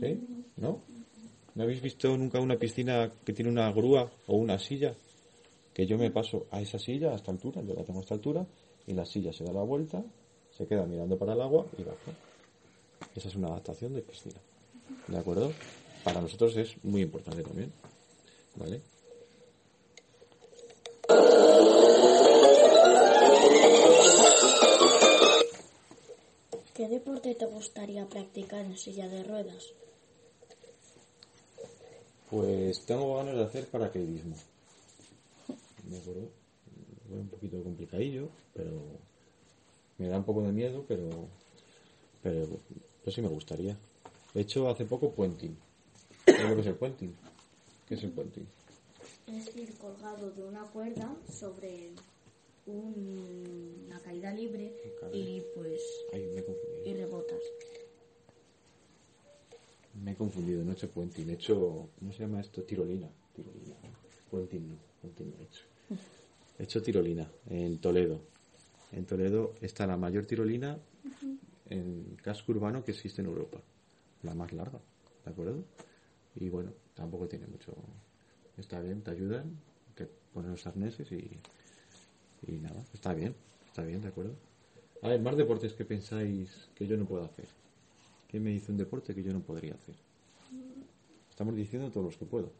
¿Sí? 0.01 0.27
¿No? 0.57 0.81
¿No 1.55 1.63
habéis 1.65 1.83
visto 1.83 2.17
nunca 2.17 2.41
una 2.41 2.57
piscina 2.57 3.11
que 3.25 3.33
tiene 3.33 3.51
una 3.51 3.71
grúa 3.73 4.11
o 4.27 4.37
una 4.37 4.59
silla? 4.59 4.95
Que 5.75 5.87
yo 5.87 5.99
me 5.99 6.11
paso 6.11 6.47
a 6.51 6.61
esa 6.61 6.79
silla 6.79 7.13
a 7.13 7.17
esta 7.17 7.31
altura, 7.31 7.63
yo 7.63 7.75
la 7.75 7.85
tengo 7.85 7.99
a 7.99 8.03
esta 8.03 8.15
altura, 8.15 8.47
y 8.87 8.95
la 8.95 9.05
silla 9.05 9.33
se 9.33 9.45
da 9.45 9.53
la 9.53 9.63
vuelta, 9.63 10.03
se 10.61 10.67
queda 10.67 10.85
mirando 10.85 11.19
para 11.19 11.33
el 11.33 11.41
agua 11.41 11.65
y 11.79 11.83
baja. 11.83 12.13
Esa 13.17 13.29
es 13.29 13.35
una 13.35 13.49
adaptación 13.49 13.95
de 13.95 14.03
piscina. 14.03 14.39
¿De 15.09 15.17
acuerdo? 15.17 15.53
Para 16.05 16.21
nosotros 16.21 16.55
es 16.59 16.85
muy 16.85 17.01
importante 17.01 17.43
también. 17.43 17.73
¿Vale? 18.57 18.83
¿Qué 26.75 26.89
deporte 26.89 27.35
te 27.35 27.47
gustaría 27.47 28.07
practicar 28.07 28.63
en 28.63 28.77
silla 28.77 29.09
de 29.09 29.25
ruedas? 29.25 29.73
Pues 32.29 32.85
tengo 32.85 33.17
ganas 33.17 33.35
de 33.35 33.45
hacer 33.45 33.67
paracaidismo. 33.67 34.37
¿De 35.85 35.97
acuerdo? 35.97 36.29
Fue 37.09 37.19
un 37.19 37.29
poquito 37.29 37.63
complicadillo, 37.63 38.29
pero 38.53 39.10
me 40.01 40.09
da 40.09 40.17
un 40.17 40.25
poco 40.25 40.43
de 40.43 40.51
miedo, 40.53 40.85
pero 40.89 41.29
pero 42.23 42.47
sí 43.11 43.21
me 43.23 43.29
gustaría. 43.29 43.77
He 44.35 44.41
hecho 44.41 44.69
hace 44.69 44.85
poco 44.85 45.13
puenting. 45.13 45.57
¿Sabes 46.27 46.49
lo 46.49 46.55
que 46.55 46.61
es 46.63 46.67
el 46.69 46.75
puenting? 46.75 47.15
¿Qué 47.87 47.95
es 47.95 48.03
el 48.05 48.11
puenting? 48.13 48.47
Es 49.27 49.55
ir 49.57 49.77
colgado 49.79 50.31
de 50.31 50.43
una 50.45 50.65
cuerda 50.65 51.15
sobre 51.31 51.91
un- 52.67 53.85
una 53.87 54.01
caída 54.01 54.33
libre 54.33 54.73
y 55.13 55.43
pues 55.55 55.81
Ay, 56.13 56.27
me 56.35 56.41
he 56.41 56.45
confundido. 56.45 56.85
y 56.87 56.95
rebotas. 56.95 57.43
Me 60.03 60.13
he 60.13 60.15
confundido, 60.17 60.63
no 60.65 60.71
he 60.71 60.75
hecho 60.75 60.89
puenting, 60.91 61.29
he 61.31 61.35
hecho, 61.35 61.89
¿cómo 61.99 62.13
se 62.13 62.21
llama 62.21 62.41
esto? 62.41 62.63
Tirolina. 62.63 63.09
Tirolina. 63.35 63.75
Puenting 64.31 64.69
no, 64.69 64.77
puenting 65.03 65.31
no 65.31 65.37
he 65.41 65.43
hecho. 65.45 65.65
He 66.59 66.63
hecho 66.65 66.83
tirolina 66.83 67.31
en 67.49 67.79
Toledo. 67.81 68.21
En 68.93 69.07
Toledo 69.07 69.55
está 69.61 69.87
la 69.87 69.97
mayor 69.97 70.27
tirolina 70.27 70.79
en 71.69 72.17
casco 72.23 72.53
urbano 72.53 72.85
que 72.85 72.91
existe 72.91 73.23
en 73.23 73.29
Europa. 73.29 73.59
La 74.23 74.35
más 74.35 74.53
larga, 74.53 74.81
¿de 75.25 75.31
acuerdo? 75.31 75.65
Y 76.37 76.49
bueno, 76.49 76.73
tampoco 76.95 77.29
tiene 77.29 77.47
mucho... 77.47 77.73
Está 78.59 78.81
bien, 78.81 79.01
te 79.03 79.13
ayudan, 79.13 79.59
te 79.95 80.07
ponen 80.35 80.51
los 80.51 80.67
arneses 80.67 81.11
y, 81.13 81.31
y 82.47 82.53
nada, 82.59 82.85
está 82.93 83.15
bien, 83.15 83.35
está 83.67 83.83
bien, 83.83 84.03
¿de 84.03 84.09
acuerdo? 84.09 84.35
A 85.03 85.09
ver, 85.09 85.21
más 85.21 85.37
deportes 85.37 85.73
que 85.73 85.85
pensáis 85.85 86.69
que 86.75 86.87
yo 86.87 86.97
no 86.97 87.07
puedo 87.07 87.25
hacer. 87.25 87.47
¿Qué 88.29 88.39
me 88.39 88.51
dice 88.51 88.71
un 88.71 88.77
deporte 88.77 89.15
que 89.15 89.23
yo 89.23 89.33
no 89.33 89.41
podría 89.41 89.75
hacer? 89.75 89.95
Estamos 91.31 91.57
diciendo 91.57 91.91
todos 91.91 92.07
los 92.07 92.17
que 92.19 92.27
puedo. 92.27 92.53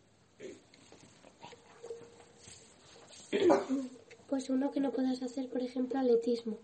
Pues 4.31 4.49
uno 4.49 4.71
que 4.71 4.79
no 4.79 4.93
puedas 4.93 5.21
hacer, 5.23 5.49
por 5.49 5.61
ejemplo, 5.61 5.99
atletismo. 5.99 6.57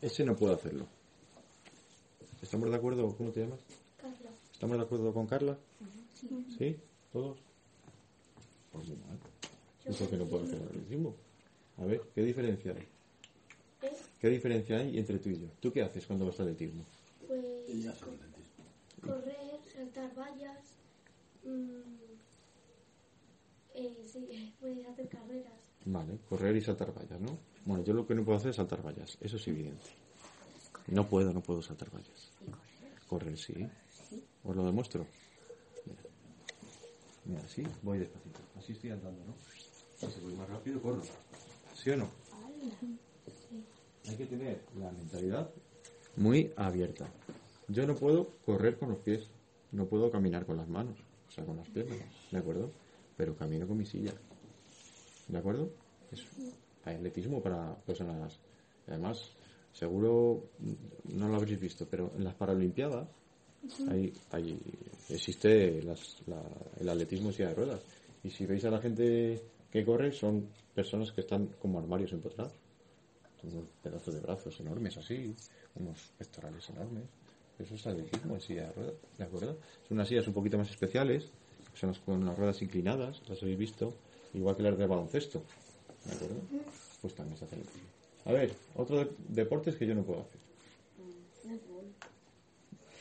Ese 0.00 0.24
no 0.24 0.36
puedo 0.36 0.54
hacerlo. 0.54 0.86
¿Estamos 2.40 2.70
de 2.70 2.76
acuerdo? 2.76 3.12
¿Cómo 3.16 3.32
te 3.32 3.40
llamas? 3.40 3.58
Carla. 4.00 4.30
¿Estamos 4.52 4.76
de 4.76 4.82
acuerdo 4.84 5.12
con 5.12 5.26
Carla? 5.26 5.58
Sí. 6.56 6.78
¿Todos? 7.12 7.38
Pues 8.70 8.86
muy 8.86 8.96
mal. 8.98 9.18
¿Y 9.84 9.92
por 9.94 10.08
qué 10.08 10.16
no 10.16 10.26
puedo 10.26 10.44
hacer 10.44 10.62
atletismo? 10.62 11.16
A 11.78 11.84
ver, 11.84 12.00
¿qué 12.14 12.22
diferencia 12.22 12.72
hay? 12.72 13.90
¿Qué 14.20 14.28
diferencia 14.28 14.78
hay 14.78 14.96
entre 14.96 15.18
tú 15.18 15.30
y 15.30 15.40
yo? 15.40 15.48
¿Tú 15.60 15.72
qué 15.72 15.82
haces 15.82 16.06
cuando 16.06 16.26
vas 16.26 16.38
a 16.38 16.44
atletismo? 16.44 16.84
Pues 17.26 17.88
correr, 19.00 19.58
saltar 19.74 20.14
vallas, 20.14 20.60
mm, 21.44 22.11
eh, 23.74 23.96
sí, 24.04 24.54
puedes 24.60 24.86
hacer 24.86 25.08
carreras. 25.08 25.52
Vale, 25.84 26.18
correr 26.28 26.56
y 26.56 26.60
saltar 26.60 26.94
vallas, 26.94 27.20
¿no? 27.20 27.38
Bueno, 27.64 27.84
yo 27.84 27.92
lo 27.92 28.06
que 28.06 28.14
no 28.14 28.24
puedo 28.24 28.38
hacer 28.38 28.50
es 28.50 28.56
saltar 28.56 28.82
vallas, 28.82 29.16
eso 29.20 29.36
es 29.36 29.48
evidente. 29.48 29.90
No 30.88 31.08
puedo, 31.08 31.32
no 31.32 31.40
puedo 31.40 31.62
saltar 31.62 31.90
vallas. 31.90 32.32
Correr, 33.08 33.36
sí. 33.36 33.66
Os 34.44 34.56
lo 34.56 34.64
demuestro. 34.64 35.06
Mira, 35.86 36.02
Mira 37.24 37.40
así 37.42 37.62
voy 37.82 37.98
despacito. 37.98 38.40
Así 38.56 38.72
estoy 38.72 38.90
andando, 38.90 39.24
¿no? 39.24 39.34
Si 40.08 40.20
voy 40.20 40.34
más 40.34 40.48
rápido, 40.48 40.80
corro. 40.80 41.02
¿Sí 41.74 41.90
o 41.90 41.96
no? 41.96 42.08
Hay 44.08 44.16
que 44.16 44.26
tener 44.26 44.60
la 44.78 44.90
mentalidad 44.90 45.50
muy 46.16 46.52
abierta. 46.56 47.06
Yo 47.68 47.86
no 47.86 47.94
puedo 47.94 48.28
correr 48.44 48.78
con 48.78 48.90
los 48.90 48.98
pies, 48.98 49.28
no 49.70 49.86
puedo 49.86 50.10
caminar 50.10 50.44
con 50.44 50.56
las 50.56 50.68
manos, 50.68 50.98
o 51.28 51.30
sea, 51.30 51.44
con 51.44 51.56
las 51.56 51.68
piernas, 51.68 51.98
¿de 52.30 52.38
acuerdo? 52.38 52.70
Pero 53.22 53.36
camino 53.36 53.68
con 53.68 53.76
mi 53.78 53.86
silla. 53.86 54.12
¿De 55.28 55.38
acuerdo? 55.38 55.70
Es 56.10 56.26
atletismo 56.84 57.40
para 57.40 57.72
personas. 57.86 58.36
Además, 58.88 59.36
seguro 59.72 60.48
mm, 60.58 61.18
no 61.20 61.28
lo 61.28 61.36
habréis 61.36 61.60
visto, 61.60 61.86
pero 61.88 62.10
en 62.16 62.24
las 62.24 62.34
Paralimpiadas 62.34 63.06
hay, 63.88 64.12
hay- 64.32 64.58
existe 65.08 65.80
las- 65.84 66.16
la- 66.26 66.42
el 66.80 66.88
atletismo 66.88 67.28
en 67.28 67.32
silla 67.34 67.50
de 67.50 67.54
ruedas. 67.54 67.80
Y 68.24 68.30
si 68.30 68.44
veis 68.44 68.64
a 68.64 68.72
la 68.72 68.80
gente 68.80 69.40
que 69.70 69.84
corre, 69.84 70.10
son 70.10 70.48
personas 70.74 71.12
que 71.12 71.20
están 71.20 71.46
como 71.60 71.78
armarios 71.78 72.10
empotrados. 72.12 72.54
Unos 73.44 73.66
pedazos 73.84 74.14
de 74.14 74.20
brazos 74.20 74.58
enormes 74.58 74.96
así, 74.96 75.32
unos 75.76 76.10
pectorales 76.18 76.68
enormes. 76.70 77.04
Eso 77.56 77.76
es 77.76 77.86
atletismo 77.86 78.34
en 78.34 78.40
silla 78.40 78.62
de 78.66 78.72
ruedas, 78.72 78.94
¿de 79.16 79.24
acuerdo? 79.24 79.58
Son 79.86 79.96
unas 79.96 80.08
sillas 80.08 80.26
un 80.26 80.34
poquito 80.34 80.58
más 80.58 80.68
especiales, 80.70 81.30
son 81.74 81.90
las 81.90 81.98
con 82.00 82.24
las 82.24 82.36
ruedas 82.36 82.60
inclinadas, 82.62 83.22
las 83.28 83.42
habéis 83.42 83.58
visto, 83.58 83.92
igual 84.34 84.56
que 84.56 84.62
las 84.62 84.78
de 84.78 84.86
baloncesto, 84.86 85.42
¿de 86.04 86.14
acuerdo? 86.14 86.36
Pues 87.00 87.14
también 87.14 87.36
se 87.38 87.44
hace 87.44 87.54
atletismo. 87.56 87.88
A 88.24 88.32
ver, 88.32 88.54
otro 88.76 88.98
de- 88.98 89.10
deportes 89.28 89.76
que 89.76 89.86
yo 89.86 89.94
no 89.94 90.02
puedo 90.02 90.20
hacer. 90.20 90.40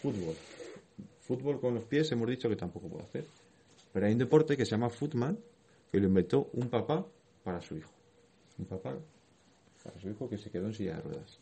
Fútbol. 0.01 0.35
Fútbol 1.21 1.59
con 1.61 1.75
los 1.75 1.83
pies 1.85 2.11
hemos 2.11 2.27
dicho 2.29 2.49
que 2.49 2.55
tampoco 2.55 2.87
puedo 2.87 3.03
hacer. 3.03 3.25
Pero 3.93 4.05
hay 4.05 4.13
un 4.13 4.19
deporte 4.19 4.57
que 4.57 4.65
se 4.65 4.71
llama 4.71 4.89
footman, 4.89 5.37
que 5.91 5.99
lo 5.99 6.07
inventó 6.07 6.49
un 6.53 6.69
papá 6.69 7.05
para 7.43 7.61
su 7.61 7.77
hijo. 7.77 7.91
Un 8.57 8.65
papá 8.65 8.95
para 9.83 9.99
su 9.99 10.09
hijo 10.09 10.27
que 10.29 10.37
se 10.37 10.49
quedó 10.49 10.67
en 10.67 10.73
silla 10.73 10.95
de 10.95 11.01
ruedas. 11.01 11.39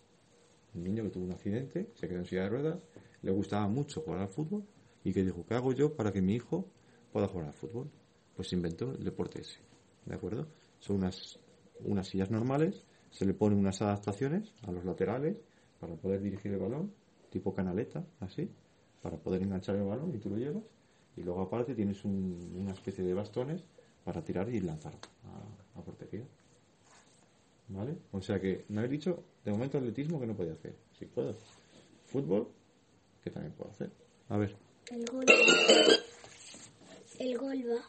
Un 0.73 0.83
niño 0.83 1.03
que 1.03 1.09
tuvo 1.09 1.23
un 1.25 1.31
accidente, 1.31 1.87
se 1.95 2.07
quedó 2.07 2.19
en 2.19 2.25
silla 2.25 2.43
de 2.43 2.49
ruedas, 2.49 2.83
le 3.21 3.31
gustaba 3.31 3.67
mucho 3.67 4.01
jugar 4.01 4.21
al 4.21 4.27
fútbol 4.29 4.63
y 5.03 5.13
que 5.13 5.23
dijo, 5.23 5.45
¿qué 5.47 5.53
hago 5.53 5.71
yo 5.73 5.93
para 5.95 6.11
que 6.11 6.21
mi 6.21 6.35
hijo 6.35 6.65
pueda 7.11 7.27
jugar 7.27 7.47
al 7.47 7.53
fútbol? 7.53 7.89
Pues 8.35 8.51
inventó 8.53 8.91
el 8.91 9.03
deporte 9.03 9.41
ese. 9.41 9.59
¿De 10.05 10.15
acuerdo? 10.15 10.47
Son 10.79 10.97
unas, 10.97 11.39
unas 11.81 12.07
sillas 12.07 12.31
normales, 12.31 12.83
se 13.09 13.25
le 13.25 13.33
ponen 13.33 13.59
unas 13.59 13.81
adaptaciones 13.81 14.53
a 14.63 14.71
los 14.71 14.85
laterales 14.85 15.37
para 15.79 15.95
poder 15.95 16.21
dirigir 16.21 16.53
el 16.53 16.59
balón, 16.59 16.93
tipo 17.29 17.53
canaleta, 17.53 18.05
así, 18.19 18.49
para 19.01 19.17
poder 19.17 19.41
enganchar 19.43 19.75
el 19.75 19.83
balón 19.83 20.13
y 20.15 20.19
tú 20.19 20.29
lo 20.29 20.37
llevas. 20.37 20.63
Y 21.15 21.21
luego 21.23 21.41
aparte 21.41 21.75
tienes 21.75 22.03
un- 22.05 22.53
una 22.55 22.71
especie 22.71 23.03
de 23.03 23.13
bastones 23.13 23.63
para 24.03 24.23
tirar 24.23 24.49
y 24.49 24.59
lanzar 24.61 24.93
a, 25.25 25.81
portería. 25.81 26.25
¿Vale? 27.69 27.97
O 28.11 28.21
sea 28.21 28.39
que 28.39 28.65
me 28.69 28.79
habéis 28.79 28.91
dicho, 28.91 29.23
de 29.45 29.51
momento 29.51 29.77
atletismo 29.77 30.19
que 30.19 30.27
no 30.27 30.35
podía 30.35 30.53
hacer. 30.53 30.75
Si 30.97 31.05
puedo. 31.05 31.35
Fútbol, 32.05 32.47
que 33.23 33.29
también 33.29 33.53
puedo 33.53 33.71
hacer. 33.71 33.91
A 34.29 34.37
ver. 34.37 34.55
El 37.19 37.37
golba. 37.37 37.83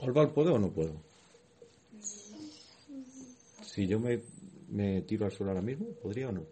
¿Golbal 0.00 0.32
puedo 0.32 0.54
o 0.54 0.58
no 0.58 0.70
puedo? 0.70 0.94
Si 3.62 3.88
yo 3.88 3.98
me, 3.98 4.20
me 4.68 5.02
tiro 5.02 5.26
al 5.26 5.32
suelo 5.32 5.50
ahora 5.50 5.60
mismo, 5.60 5.86
¿podría 6.00 6.28
o 6.28 6.32
no? 6.32 6.46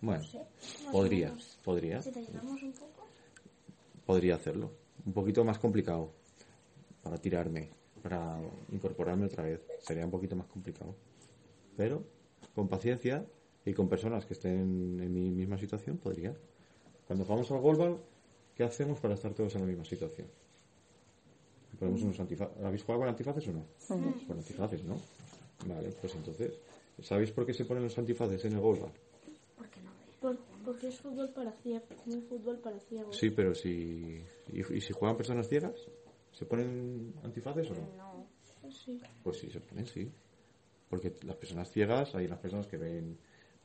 Bueno, 0.00 0.24
podría, 0.90 1.34
podría. 1.62 2.02
Podría 4.04 4.34
hacerlo. 4.34 4.72
Un 5.06 5.12
poquito 5.12 5.44
más 5.44 5.58
complicado 5.58 6.12
para 7.02 7.16
tirarme, 7.16 7.70
para 8.02 8.40
incorporarme 8.72 9.26
otra 9.26 9.44
vez. 9.44 9.60
Sería 9.80 10.04
un 10.04 10.10
poquito 10.10 10.34
más 10.34 10.46
complicado. 10.48 10.96
Pero 11.76 12.02
con 12.54 12.68
paciencia 12.68 13.24
y 13.64 13.72
con 13.72 13.88
personas 13.88 14.26
que 14.26 14.34
estén 14.34 15.00
en 15.00 15.12
mi 15.12 15.30
misma 15.30 15.56
situación, 15.58 15.96
podría. 15.98 16.34
Cuando 17.06 17.24
jugamos 17.24 17.50
al 17.50 17.60
golbal, 17.60 17.98
¿qué 18.54 18.64
hacemos 18.64 19.00
para 19.00 19.14
estar 19.14 19.32
todos 19.34 19.54
en 19.54 19.62
la 19.62 19.66
misma 19.66 19.84
situación? 19.84 20.28
Ponemos 21.78 22.02
unos 22.02 22.20
antifaces. 22.20 22.62
¿Habéis 22.62 22.82
jugado 22.82 23.00
con 23.00 23.08
antifaces 23.08 23.48
o 23.48 23.52
no? 23.52 23.64
Con 24.26 24.38
antifaces, 24.38 24.84
¿no? 24.84 24.96
Vale, 25.66 25.90
pues 26.00 26.14
entonces, 26.14 26.52
¿sabéis 27.02 27.30
por 27.32 27.44
qué 27.46 27.52
se 27.52 27.64
ponen 27.64 27.82
los 27.82 27.98
antifaces 27.98 28.44
en 28.44 28.52
el 28.54 28.60
golbal? 28.60 28.92
Por- 30.20 30.38
porque 30.64 30.88
es 30.88 30.98
fútbol 31.00 31.30
para 31.34 31.52
ciegos. 31.52 31.88
Un 32.06 32.22
fútbol 32.22 32.58
para 32.58 32.78
ciegos. 32.80 33.16
Sí, 33.16 33.30
pero 33.30 33.54
si. 33.54 34.24
¿Y, 34.52 34.60
y 34.74 34.80
si 34.80 34.92
juegan 34.94 35.16
personas 35.16 35.48
ciegas? 35.48 35.74
¿Se 36.32 36.46
ponen 36.46 37.12
antifaces 37.22 37.70
o 37.70 37.74
no? 37.74 38.70
Sí. 38.70 38.98
Pues 39.22 39.38
sí, 39.38 39.50
se 39.50 39.60
ponen, 39.60 39.86
sí. 39.86 40.10
Porque 40.88 41.14
las 41.24 41.36
personas 41.36 41.70
ciegas, 41.70 42.14
hay 42.14 42.24
unas 42.26 42.38
personas 42.38 42.66
que 42.66 42.78
ven 42.78 43.18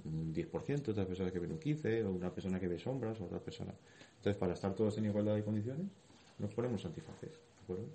un 0.06 0.34
10%, 0.34 0.90
otras 0.90 1.06
personas 1.06 1.32
que 1.32 1.40
ven 1.40 1.52
un 1.52 1.60
15%, 1.60 2.06
o 2.06 2.12
una 2.12 2.34
persona 2.34 2.60
que 2.60 2.68
ve 2.68 2.80
sombras, 2.80 3.20
o 3.22 3.26
otra 3.26 3.40
persona. 3.40 3.74
Entonces, 4.18 4.38
para 4.38 4.54
estar 4.54 4.74
todos 4.76 4.98
en 4.98 5.06
igualdad 5.06 5.36
de 5.36 5.44
condiciones, 5.44 5.88
nos 6.38 6.54
ponemos 6.54 6.84
antifaces, 6.86 7.32
¿de 7.32 7.64
acuerdo? 7.64 7.86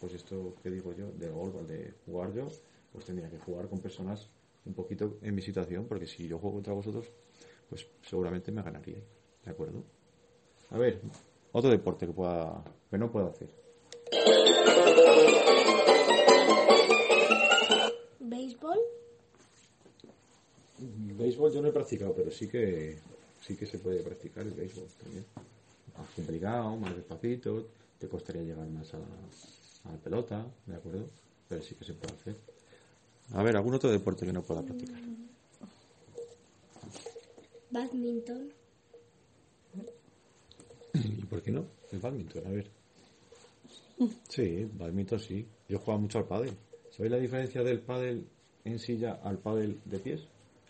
Pues 0.00 0.14
esto 0.14 0.54
que 0.62 0.70
digo 0.70 0.94
yo, 0.94 1.10
de 1.12 1.28
golf, 1.28 1.54
de 1.66 1.92
jugar 2.06 2.32
yo, 2.32 2.48
pues 2.92 3.04
tendría 3.04 3.28
que 3.28 3.38
jugar 3.38 3.68
con 3.68 3.80
personas 3.80 4.28
un 4.64 4.74
poquito 4.74 5.18
en 5.22 5.34
mi 5.34 5.42
situación, 5.42 5.86
porque 5.86 6.06
si 6.06 6.26
yo 6.26 6.38
juego 6.38 6.56
contra 6.56 6.72
vosotros, 6.72 7.10
pues 7.68 7.86
seguramente 8.02 8.52
me 8.52 8.62
ganaría, 8.62 8.98
¿de 9.44 9.50
acuerdo? 9.50 9.82
A 10.70 10.78
ver, 10.78 11.00
otro 11.52 11.70
deporte 11.70 12.06
que 12.06 12.12
pueda, 12.12 12.62
que 12.90 12.98
no 12.98 13.10
pueda 13.10 13.28
hacer. 13.28 13.48
Béisbol. 18.20 18.99
Béisbol 20.80 21.52
yo 21.52 21.62
no 21.62 21.68
he 21.68 21.72
practicado, 21.72 22.14
pero 22.14 22.30
sí 22.30 22.48
que 22.48 22.98
sí 23.40 23.56
que 23.56 23.66
se 23.66 23.78
puede 23.78 24.02
practicar 24.02 24.46
el 24.46 24.52
béisbol 24.52 24.88
también. 25.02 25.24
Más 25.96 26.08
complicado, 26.10 26.76
más 26.76 26.94
despacito, 26.96 27.68
te 27.98 28.08
costaría 28.08 28.42
llegar 28.42 28.66
más 28.68 28.92
a 28.94 28.98
la, 28.98 29.06
a 29.84 29.92
la 29.92 29.98
pelota, 29.98 30.46
¿de 30.66 30.76
acuerdo? 30.76 31.08
Pero 31.48 31.62
sí 31.62 31.74
que 31.74 31.84
se 31.84 31.94
puede 31.94 32.14
hacer. 32.14 32.36
A 33.32 33.42
ver, 33.42 33.56
¿algún 33.56 33.74
otro 33.74 33.90
deporte 33.90 34.26
que 34.26 34.32
no 34.32 34.42
pueda 34.42 34.62
practicar? 34.62 35.00
Badminton. 37.70 38.52
¿Y 40.94 41.24
por 41.26 41.42
qué 41.42 41.52
no? 41.52 41.66
El 41.92 42.00
badminton, 42.00 42.46
a 42.46 42.50
ver. 42.50 42.70
Sí, 44.28 44.68
badminton 44.72 45.20
sí. 45.20 45.46
Yo 45.68 45.76
he 45.76 45.80
jugado 45.80 46.00
mucho 46.00 46.18
al 46.18 46.26
pádel. 46.26 46.56
¿Sabéis 46.90 47.12
la 47.12 47.18
diferencia 47.18 47.62
del 47.62 47.80
pádel 47.80 48.26
en 48.64 48.78
silla 48.78 49.20
al 49.22 49.38
pádel 49.38 49.80
de 49.84 49.98
pies? 49.98 50.22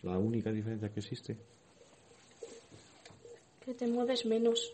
La 0.02 0.18
única 0.18 0.50
diferencia 0.50 0.88
que 0.92 1.00
existe. 1.00 1.36
Que 3.64 3.74
te 3.74 3.86
mueves 3.86 4.24
menos. 4.24 4.72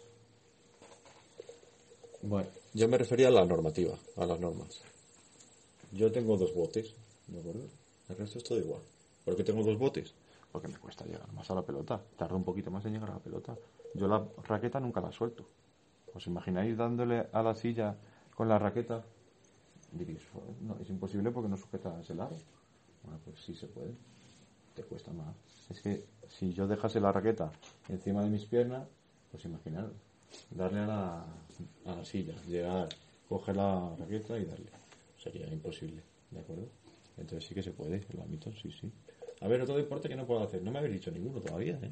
Bueno, 2.22 2.48
yo 2.74 2.88
me 2.88 2.98
refería 2.98 3.28
a 3.28 3.32
la 3.32 3.44
normativa, 3.44 3.96
a 4.16 4.26
las 4.26 4.38
normas. 4.40 4.80
Yo 5.92 6.10
tengo 6.12 6.36
dos 6.36 6.54
botes, 6.54 6.94
¿de 7.26 7.40
acuerdo? 7.40 7.68
El 8.08 8.16
resto 8.16 8.38
es 8.38 8.44
todo 8.44 8.58
igual. 8.58 8.82
¿Por 9.24 9.36
qué 9.36 9.44
tengo 9.44 9.62
dos 9.62 9.78
botes? 9.78 10.14
Porque 10.52 10.68
me 10.68 10.78
cuesta 10.78 11.04
llegar 11.04 11.30
más 11.32 11.50
a 11.50 11.54
la 11.54 11.62
pelota. 11.62 12.00
Tarda 12.16 12.36
un 12.36 12.44
poquito 12.44 12.70
más 12.70 12.84
en 12.86 12.92
llegar 12.94 13.10
a 13.10 13.14
la 13.14 13.20
pelota. 13.20 13.56
Yo 13.94 14.06
la 14.06 14.24
raqueta 14.44 14.80
nunca 14.80 15.00
la 15.00 15.12
suelto. 15.12 15.46
¿Os 16.14 16.26
imagináis 16.26 16.76
dándole 16.76 17.26
a 17.32 17.42
la 17.42 17.54
silla 17.54 17.96
con 18.34 18.48
la 18.48 18.58
raqueta? 18.58 19.04
Diréis, 19.92 20.22
"Joder, 20.32 20.56
no, 20.62 20.78
es 20.80 20.88
imposible 20.88 21.30
porque 21.30 21.48
no 21.48 21.56
sujetas 21.56 22.08
el 22.10 22.20
aro. 22.20 22.36
Bueno, 23.02 23.20
pues 23.24 23.40
sí 23.44 23.54
se 23.54 23.66
puede. 23.66 23.92
Te 24.76 24.82
cuesta 24.82 25.10
más. 25.12 25.34
Es 25.70 25.80
que 25.80 26.04
si 26.28 26.52
yo 26.52 26.66
dejase 26.66 27.00
la 27.00 27.10
raqueta 27.10 27.50
encima 27.88 28.22
de 28.22 28.28
mis 28.28 28.44
piernas, 28.44 28.86
pues 29.32 29.44
imaginaros, 29.46 29.92
darle 30.50 30.80
a 30.80 30.86
la, 30.86 31.26
a 31.86 31.96
la 31.96 32.04
silla, 32.04 32.34
llegar, 32.46 32.88
coger 33.28 33.56
la 33.56 33.96
raqueta 33.96 34.38
y 34.38 34.44
darle. 34.44 34.70
Sería 35.18 35.46
imposible, 35.48 36.02
¿de 36.30 36.40
acuerdo? 36.40 36.68
Entonces 37.16 37.48
sí 37.48 37.54
que 37.54 37.62
se 37.62 37.70
puede, 37.70 37.96
el 37.96 38.16
badminton, 38.18 38.54
sí, 38.54 38.70
sí. 38.70 38.92
A 39.40 39.48
ver, 39.48 39.62
otro 39.62 39.76
deporte 39.76 40.08
que 40.08 40.16
no 40.16 40.26
puedo 40.26 40.42
hacer. 40.42 40.62
No 40.62 40.70
me 40.70 40.78
habéis 40.78 40.94
dicho 40.94 41.10
ninguno 41.10 41.40
todavía, 41.40 41.78
¿eh? 41.82 41.90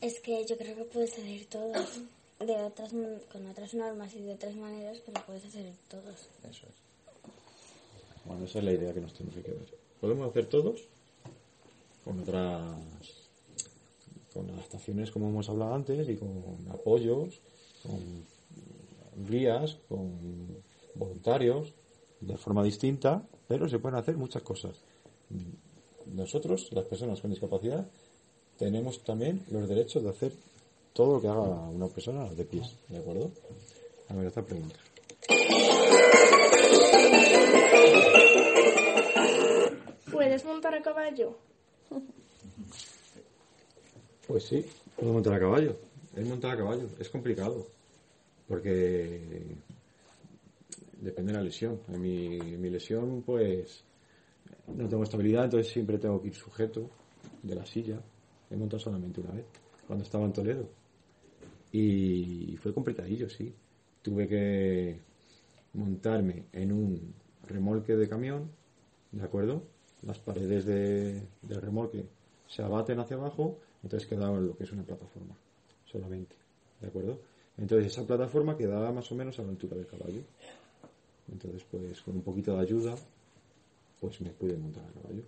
Es 0.00 0.20
que 0.20 0.44
yo 0.44 0.56
creo 0.56 0.76
que 0.76 0.84
puedes 0.84 1.12
hacer 1.12 1.46
todos. 1.46 2.02
De 2.38 2.54
otras, 2.54 2.90
con 3.32 3.46
otras 3.46 3.72
normas 3.72 4.14
y 4.14 4.20
de 4.20 4.34
otras 4.34 4.54
maneras, 4.54 4.98
pero 5.06 5.24
puedes 5.24 5.46
hacer 5.46 5.72
todos. 5.88 6.28
Eso 6.44 6.66
es. 6.66 6.85
Bueno, 8.26 8.44
esa 8.44 8.58
es 8.58 8.64
la 8.64 8.72
idea 8.72 8.92
que 8.92 9.00
nos 9.00 9.12
tenemos 9.14 9.36
que 9.42 9.50
ver. 9.50 9.74
Podemos 10.00 10.28
hacer 10.28 10.46
todos 10.46 10.88
con 12.04 12.20
otras 12.20 12.62
con 14.32 14.50
adaptaciones 14.50 15.10
como 15.10 15.30
hemos 15.30 15.48
hablado 15.48 15.74
antes 15.74 16.08
y 16.10 16.16
con 16.16 16.30
apoyos, 16.70 17.40
con 17.82 18.24
guías, 19.26 19.78
con 19.88 20.62
voluntarios 20.94 21.72
de 22.20 22.36
forma 22.36 22.62
distinta, 22.62 23.22
pero 23.48 23.68
se 23.68 23.78
pueden 23.78 23.98
hacer 23.98 24.16
muchas 24.16 24.42
cosas. 24.42 24.76
Nosotros, 26.06 26.68
las 26.72 26.84
personas 26.84 27.20
con 27.20 27.30
discapacidad, 27.30 27.86
tenemos 28.58 29.02
también 29.04 29.42
los 29.50 29.68
derechos 29.68 30.02
de 30.02 30.10
hacer 30.10 30.32
todo 30.92 31.14
lo 31.14 31.20
que 31.20 31.28
haga 31.28 31.40
una 31.40 31.88
persona 31.88 32.28
de 32.28 32.44
pies, 32.44 32.76
¿de 32.88 32.98
acuerdo? 32.98 33.30
A 34.08 34.14
ver, 34.14 34.26
esta 34.26 34.42
pregunta. 34.42 34.76
¿Puedes 40.16 40.46
montar 40.46 40.74
a 40.74 40.80
caballo? 40.80 41.36
Pues 44.26 44.44
sí, 44.44 44.64
puedo 44.96 45.12
montar 45.12 45.34
a 45.34 45.38
caballo. 45.38 45.76
Es 46.16 46.26
montar 46.26 46.52
a 46.52 46.56
caballo, 46.56 46.88
es 46.98 47.10
complicado. 47.10 47.66
Porque 48.48 49.58
depende 51.02 51.32
de 51.32 51.38
la 51.38 51.44
lesión. 51.44 51.80
En 51.92 52.00
mi, 52.00 52.38
mi 52.38 52.70
lesión, 52.70 53.24
pues 53.26 53.84
no 54.68 54.88
tengo 54.88 55.02
estabilidad, 55.02 55.44
entonces 55.44 55.70
siempre 55.70 55.98
tengo 55.98 56.22
que 56.22 56.28
ir 56.28 56.34
sujeto 56.34 56.88
de 57.42 57.54
la 57.54 57.66
silla. 57.66 58.00
He 58.50 58.56
montado 58.56 58.80
solamente 58.80 59.20
una 59.20 59.32
vez, 59.32 59.44
cuando 59.86 60.02
estaba 60.02 60.24
en 60.24 60.32
Toledo. 60.32 60.66
Y 61.72 62.56
fue 62.62 62.72
complicadillo, 62.72 63.28
sí. 63.28 63.54
Tuve 64.00 64.26
que 64.26 64.98
montarme 65.74 66.46
en 66.52 66.72
un 66.72 67.14
remolque 67.46 67.96
de 67.96 68.08
camión, 68.08 68.50
¿de 69.12 69.22
acuerdo? 69.22 69.75
Las 70.02 70.18
paredes 70.18 70.64
de, 70.64 71.22
del 71.42 71.60
remolque 71.60 72.04
se 72.46 72.62
abaten 72.62 73.00
hacia 73.00 73.16
abajo, 73.16 73.58
entonces 73.82 74.08
quedaba 74.08 74.38
lo 74.38 74.56
que 74.56 74.64
es 74.64 74.72
una 74.72 74.84
plataforma, 74.84 75.34
solamente, 75.84 76.36
¿de 76.80 76.88
acuerdo? 76.88 77.18
Entonces 77.58 77.92
esa 77.92 78.06
plataforma 78.06 78.56
quedaba 78.56 78.92
más 78.92 79.10
o 79.10 79.14
menos 79.14 79.38
a 79.38 79.42
la 79.42 79.48
altura 79.48 79.76
del 79.76 79.86
caballo. 79.86 80.22
Entonces, 81.32 81.64
pues 81.70 82.00
con 82.02 82.16
un 82.16 82.22
poquito 82.22 82.54
de 82.54 82.60
ayuda, 82.60 82.94
pues 84.00 84.20
me 84.20 84.30
pude 84.30 84.56
montar 84.56 84.84
a 84.84 85.00
caballo. 85.00 85.22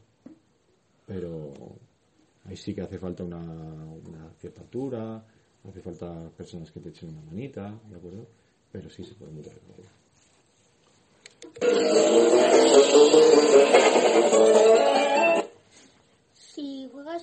Pero 1.06 1.52
Ahí 2.48 2.56
sí 2.56 2.74
que 2.74 2.80
hace 2.80 2.98
falta 2.98 3.24
una, 3.24 3.38
una 3.38 4.32
cierta 4.38 4.62
hace 5.68 5.80
falta 5.82 6.30
personas 6.34 6.70
que 6.70 6.80
te 6.80 6.88
echen 6.88 7.10
una 7.10 7.20
manita, 7.22 7.78
¿de 7.90 7.96
acuerdo? 7.96 8.26
Pero 8.72 8.88
sí 8.88 9.04
se 9.04 9.14
puede 9.14 9.32
meter 9.32 9.52
el 9.52 9.60
fútbol. 9.60 9.84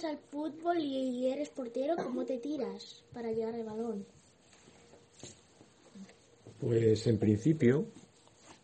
Al 0.04 0.18
fútbol 0.18 0.80
y 0.80 1.28
eres 1.28 1.50
portero, 1.50 1.96
¿cómo 1.96 2.26
te 2.26 2.38
tiras 2.38 3.04
para 3.14 3.32
llegar 3.32 3.56
al 3.56 3.64
balón? 3.64 4.06
Pues 6.60 7.08
en 7.08 7.18
principio 7.18 7.86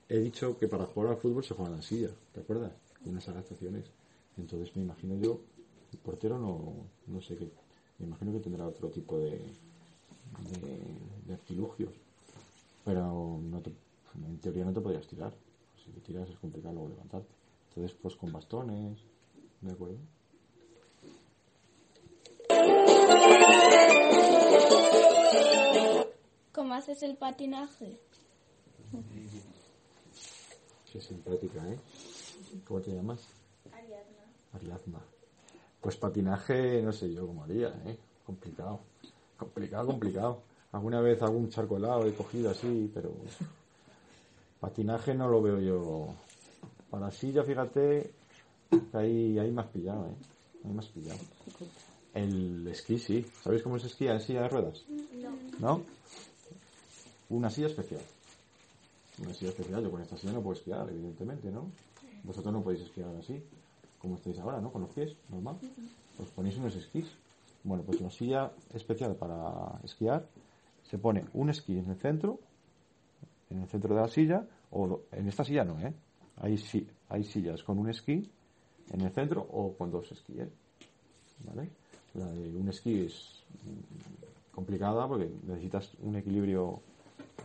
he 0.09 0.19
dicho 0.19 0.57
que 0.57 0.67
para 0.67 0.85
jugar 0.85 1.11
al 1.11 1.17
fútbol 1.17 1.43
se 1.43 1.53
juega 1.53 1.71
en 1.71 1.77
la 1.77 1.83
silla, 1.83 2.09
¿te 2.33 2.41
acuerdas? 2.41 2.73
Unas 3.05 3.27
adaptaciones. 3.27 3.85
Entonces 4.37 4.75
me 4.75 4.83
imagino 4.83 5.15
yo, 5.15 5.41
el 5.91 5.99
portero 5.99 6.37
no, 6.37 6.73
no 7.07 7.21
sé 7.21 7.35
qué, 7.35 7.49
me 7.99 8.07
imagino 8.07 8.33
que 8.33 8.39
tendrá 8.39 8.67
otro 8.67 8.89
tipo 8.89 9.19
de, 9.19 9.39
de, 11.25 11.33
artilugios. 11.33 11.93
Pero 12.83 13.39
no 13.43 13.61
en 14.27 14.37
teoría 14.39 14.65
no 14.65 14.73
te 14.73 14.81
podrías 14.81 15.07
tirar. 15.07 15.33
Si 15.83 15.91
te 15.91 16.01
tiras 16.01 16.29
es 16.29 16.37
complicado 16.37 16.73
luego 16.73 16.89
levantarte. 16.89 17.33
Entonces 17.69 17.97
pues 18.01 18.15
con 18.15 18.31
bastones, 18.31 18.99
¿de 19.61 19.71
acuerdo? 19.71 19.97
¿Cómo 26.61 26.75
haces 26.75 27.01
el 27.01 27.17
patinaje? 27.17 27.97
Qué 30.91 31.01
simpática, 31.01 31.67
¿eh? 31.67 31.79
¿Cómo 32.67 32.79
te 32.79 32.91
llamas? 32.91 33.19
Ariadna. 33.73 34.23
Ariadna. 34.53 34.99
Pues 35.81 35.97
patinaje, 35.97 36.83
no 36.83 36.91
sé 36.91 37.11
yo 37.11 37.25
cómo 37.25 37.45
haría, 37.45 37.69
¿eh? 37.87 37.97
Complicado. 38.23 38.79
Complicado, 39.37 39.87
complicado. 39.87 40.43
Alguna 40.71 41.01
vez 41.01 41.19
algún 41.23 41.49
charco 41.49 41.77
helado 41.77 42.05
he 42.05 42.13
cogido 42.13 42.51
así, 42.51 42.91
pero 42.93 43.11
patinaje 44.59 45.15
no 45.15 45.29
lo 45.29 45.41
veo 45.41 45.59
yo. 45.59 46.13
Para 46.91 47.09
silla, 47.09 47.43
fíjate, 47.43 48.13
ahí, 48.93 49.39
ahí 49.39 49.51
me 49.51 49.61
has 49.61 49.67
pillado, 49.69 50.09
¿eh? 50.09 50.15
Ahí 50.63 50.77
has 50.77 50.89
pillado. 50.89 51.19
El 52.13 52.67
esquí, 52.67 52.99
sí. 52.99 53.25
¿Sabéis 53.41 53.63
cómo 53.63 53.79
se 53.79 53.87
esquía 53.87 54.13
en 54.13 54.21
silla 54.21 54.43
de 54.43 54.49
ruedas? 54.49 54.85
No. 55.15 55.31
¿No? 55.59 56.01
Una 57.31 57.49
silla 57.49 57.67
especial. 57.67 58.01
Una 59.23 59.33
silla 59.33 59.51
especial. 59.51 59.81
Yo 59.81 59.89
con 59.89 60.01
esta 60.01 60.17
silla 60.17 60.33
no 60.33 60.41
puedo 60.41 60.59
esquiar, 60.59 60.89
evidentemente, 60.89 61.49
¿no? 61.49 61.71
Vosotros 62.23 62.53
no 62.53 62.61
podéis 62.61 62.83
esquiar 62.83 63.15
así, 63.15 63.41
como 63.99 64.15
estáis 64.15 64.37
ahora, 64.39 64.59
¿no? 64.59 64.69
Con 64.69 64.81
los 64.81 64.91
pies, 64.91 65.15
normal. 65.29 65.57
Os 66.19 66.27
ponéis 66.29 66.57
unos 66.57 66.75
esquís. 66.75 67.07
Bueno, 67.63 67.83
pues 67.83 68.01
una 68.01 68.11
silla 68.11 68.51
especial 68.73 69.15
para 69.15 69.79
esquiar. 69.83 70.27
Se 70.83 70.97
pone 70.97 71.23
un 71.33 71.49
esquí 71.49 71.77
en 71.77 71.89
el 71.89 71.95
centro, 71.95 72.37
en 73.49 73.61
el 73.61 73.67
centro 73.69 73.95
de 73.95 74.01
la 74.01 74.09
silla, 74.09 74.45
o 74.71 74.99
en 75.13 75.27
esta 75.29 75.45
silla 75.45 75.63
no, 75.63 75.79
¿eh? 75.79 75.93
Hay, 76.41 76.61
hay 77.07 77.23
sillas 77.23 77.63
con 77.63 77.79
un 77.79 77.89
esquí 77.89 78.29
en 78.91 79.01
el 79.01 79.11
centro 79.11 79.41
o 79.41 79.73
con 79.77 79.89
dos 79.89 80.11
esquíes. 80.11 80.49
¿Vale? 81.45 81.69
La 82.13 82.25
de 82.25 82.57
un 82.57 82.67
esquí 82.67 83.05
es 83.05 83.41
complicada 84.51 85.07
porque 85.07 85.31
necesitas 85.47 85.91
un 86.01 86.17
equilibrio 86.17 86.81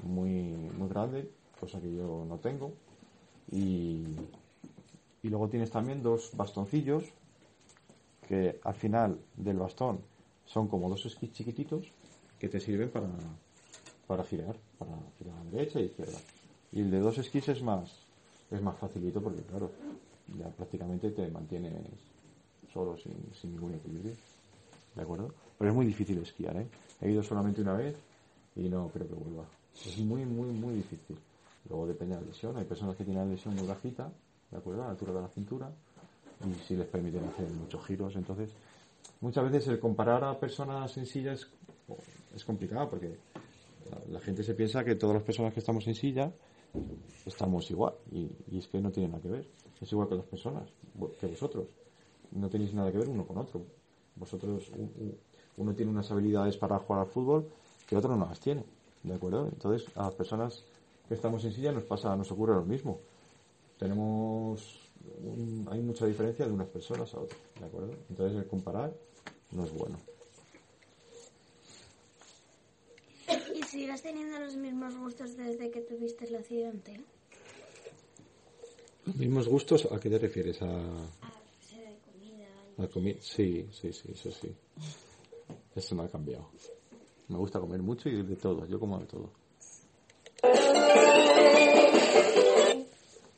muy, 0.07 0.31
muy 0.79 0.89
grande, 0.89 1.31
cosa 1.61 1.81
que 1.81 1.95
yo 1.95 2.25
no 2.29 2.37
tengo. 2.39 2.73
Y, 3.51 4.05
y 5.23 5.29
luego 5.29 5.49
tienes 5.49 5.71
también 5.71 6.03
dos 6.03 6.31
bastoncillos 6.35 7.05
que 8.29 8.61
al 8.65 8.75
final 8.75 9.19
del 9.37 9.59
bastón 9.59 10.01
son 10.45 10.69
como 10.69 10.89
dos 10.89 11.07
esquís 11.07 11.33
chiquititos 11.33 11.87
que 12.39 12.49
te 12.49 12.61
sirven 12.61 12.91
para, 12.91 13.09
para 14.07 14.25
girar, 14.25 14.57
para 14.79 14.93
girar 15.19 15.39
a 15.39 15.45
la 15.45 15.51
derecha 15.51 15.81
y 15.81 15.85
izquierda. 15.85 16.19
Y 16.73 16.81
el 16.81 16.91
de 16.91 17.01
dos 17.01 17.19
esquís 17.19 17.49
es 17.49 17.63
más, 17.63 17.93
es 18.51 18.61
más 18.61 18.77
facilito 18.77 19.21
porque 19.21 19.43
claro, 19.43 19.71
ya 20.39 20.49
prácticamente 20.49 21.11
te 21.11 21.29
mantienes 21.29 21.73
solo 22.73 22.97
sin, 22.97 23.15
sin 23.41 23.53
ningún 23.53 23.75
equilibrio. 23.75 24.15
¿De 24.95 25.03
acuerdo? 25.03 25.33
Pero 25.59 25.71
es 25.71 25.77
muy 25.77 25.87
difícil 25.87 26.19
esquiar, 26.19 26.57
¿eh? 26.57 26.67
He 27.01 27.11
ido 27.11 27.23
solamente 27.23 27.61
una 27.61 27.75
vez 27.75 27.97
y 28.57 28.69
no 28.69 28.89
creo 28.89 29.07
que 29.07 29.15
vuelva. 29.15 29.45
Es 29.85 29.99
muy, 29.99 30.25
muy, 30.25 30.49
muy 30.49 30.75
difícil. 30.75 31.19
Luego 31.69 31.87
depende 31.87 32.15
de 32.15 32.23
la 32.23 32.27
lesión. 32.29 32.57
Hay 32.57 32.65
personas 32.65 32.97
que 32.97 33.05
tienen 33.05 33.25
la 33.25 33.31
lesión 33.31 33.55
muy 33.55 33.67
bajita, 33.67 34.11
¿de 34.51 34.57
acuerdo? 34.57 34.83
A 34.83 34.87
la 34.87 34.91
altura 34.93 35.13
de 35.13 35.21
la 35.21 35.29
cintura. 35.29 35.71
Y 36.45 36.55
si 36.67 36.77
les 36.77 36.87
permiten 36.87 37.25
hacer 37.25 37.49
muchos 37.51 37.85
giros. 37.85 38.15
Entonces, 38.17 38.51
muchas 39.21 39.45
veces 39.51 39.69
el 39.69 39.81
comparar 39.81 40.25
a 40.25 40.39
personas 40.39 40.97
en 40.97 41.07
silla 41.07 41.33
es, 41.33 42.45
complicado 42.45 42.91
porque 42.91 43.17
la, 44.11 44.21
gente 44.21 44.43
se 44.43 44.55
piensa 44.55 44.85
que 44.85 44.95
todas 44.95 45.15
las 45.15 45.23
personas 45.23 45.55
que 45.55 45.61
estamos 45.61 45.87
en 45.87 45.95
silla 45.95 46.33
estamos 47.25 47.71
igual. 47.71 47.95
Y, 48.13 48.59
es 48.59 48.69
que 48.69 48.81
no 48.81 48.91
tiene 48.91 49.09
nada 49.09 49.23
que 49.23 49.29
ver. 49.29 49.47
Es 49.81 49.93
igual 49.93 50.09
que 50.09 50.15
las 50.15 50.27
personas, 50.27 50.69
que 51.21 51.27
vosotros. 51.27 51.67
No 52.33 52.49
tenéis 52.49 52.75
nada 52.75 52.91
que 52.91 52.99
ver 52.99 53.09
uno 53.09 53.27
con 53.27 53.39
otro. 53.39 53.63
Vosotros, 54.17 54.71
uno 55.57 55.75
tiene 55.75 55.91
unas 55.91 56.11
habilidades 56.11 56.57
para 56.57 56.79
jugar 56.79 57.03
al 57.03 57.09
fútbol 57.09 57.49
que 57.87 57.97
otro 57.97 58.17
no 58.17 58.27
las 58.27 58.41
tiene. 58.41 58.65
¿De 59.07 59.15
acuerdo? 59.15 59.47
Entonces, 59.47 59.89
a 59.95 60.07
las 60.07 60.15
personas 60.15 60.65
que 61.07 61.15
estamos 61.15 61.45
en 61.45 61.53
silla 61.53 61.71
nos 61.71 61.85
pasa, 61.85 62.17
nos 62.17 62.31
ocurre 62.33 62.55
lo 62.55 62.65
mismo. 62.65 63.01
Tenemos, 63.79 64.91
hay 65.71 65.81
mucha 65.81 66.07
diferencia 66.07 66.45
de 66.45 66.53
unas 66.53 66.67
personas 66.69 67.15
a 67.15 67.21
otras, 67.21 67.39
¿de 67.61 67.67
acuerdo? 67.67 67.93
Entonces, 68.11 68.37
el 68.37 68.49
comparar 68.49 68.93
no 69.53 69.65
es 69.65 69.73
bueno. 69.73 69.97
¿Y 73.55 73.63
sigues 73.63 74.03
teniendo 74.03 74.41
los 74.41 74.57
mismos 74.57 74.97
gustos 74.97 75.37
desde 75.37 75.71
que 75.71 75.83
tuviste 75.83 76.25
el 76.25 76.35
accidente? 76.35 77.01
¿Los 79.05 79.15
mismos 79.15 79.47
gustos? 79.47 79.87
¿A 79.93 80.01
qué 80.01 80.11
te 80.11 80.19
refieres? 80.19 80.61
A, 80.63 80.67
comida. 82.05 82.49
A 82.79 82.89
comida, 82.89 83.19
sí, 83.21 83.69
sí, 83.71 83.93
sí, 83.93 84.09
eso 84.13 84.33
sí. 84.33 84.53
Eso 85.77 85.95
no 85.95 86.03
ha 86.03 86.09
cambiado. 86.09 86.51
Me 87.29 87.37
gusta 87.39 87.61
comer 87.61 87.83
mucho 87.83 88.09
y 88.09 88.23
de 88.23 88.37
todo. 88.37 88.67
Yo 88.67 88.79
como 88.79 88.99
de 88.99 89.07
todo. 89.07 89.31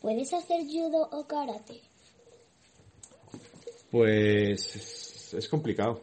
¿Puedes 0.00 0.32
hacer 0.32 0.64
judo 0.66 1.08
o 1.10 1.26
karate? 1.26 1.80
Pues 3.90 5.34
es, 5.34 5.48
complicado. 5.48 6.02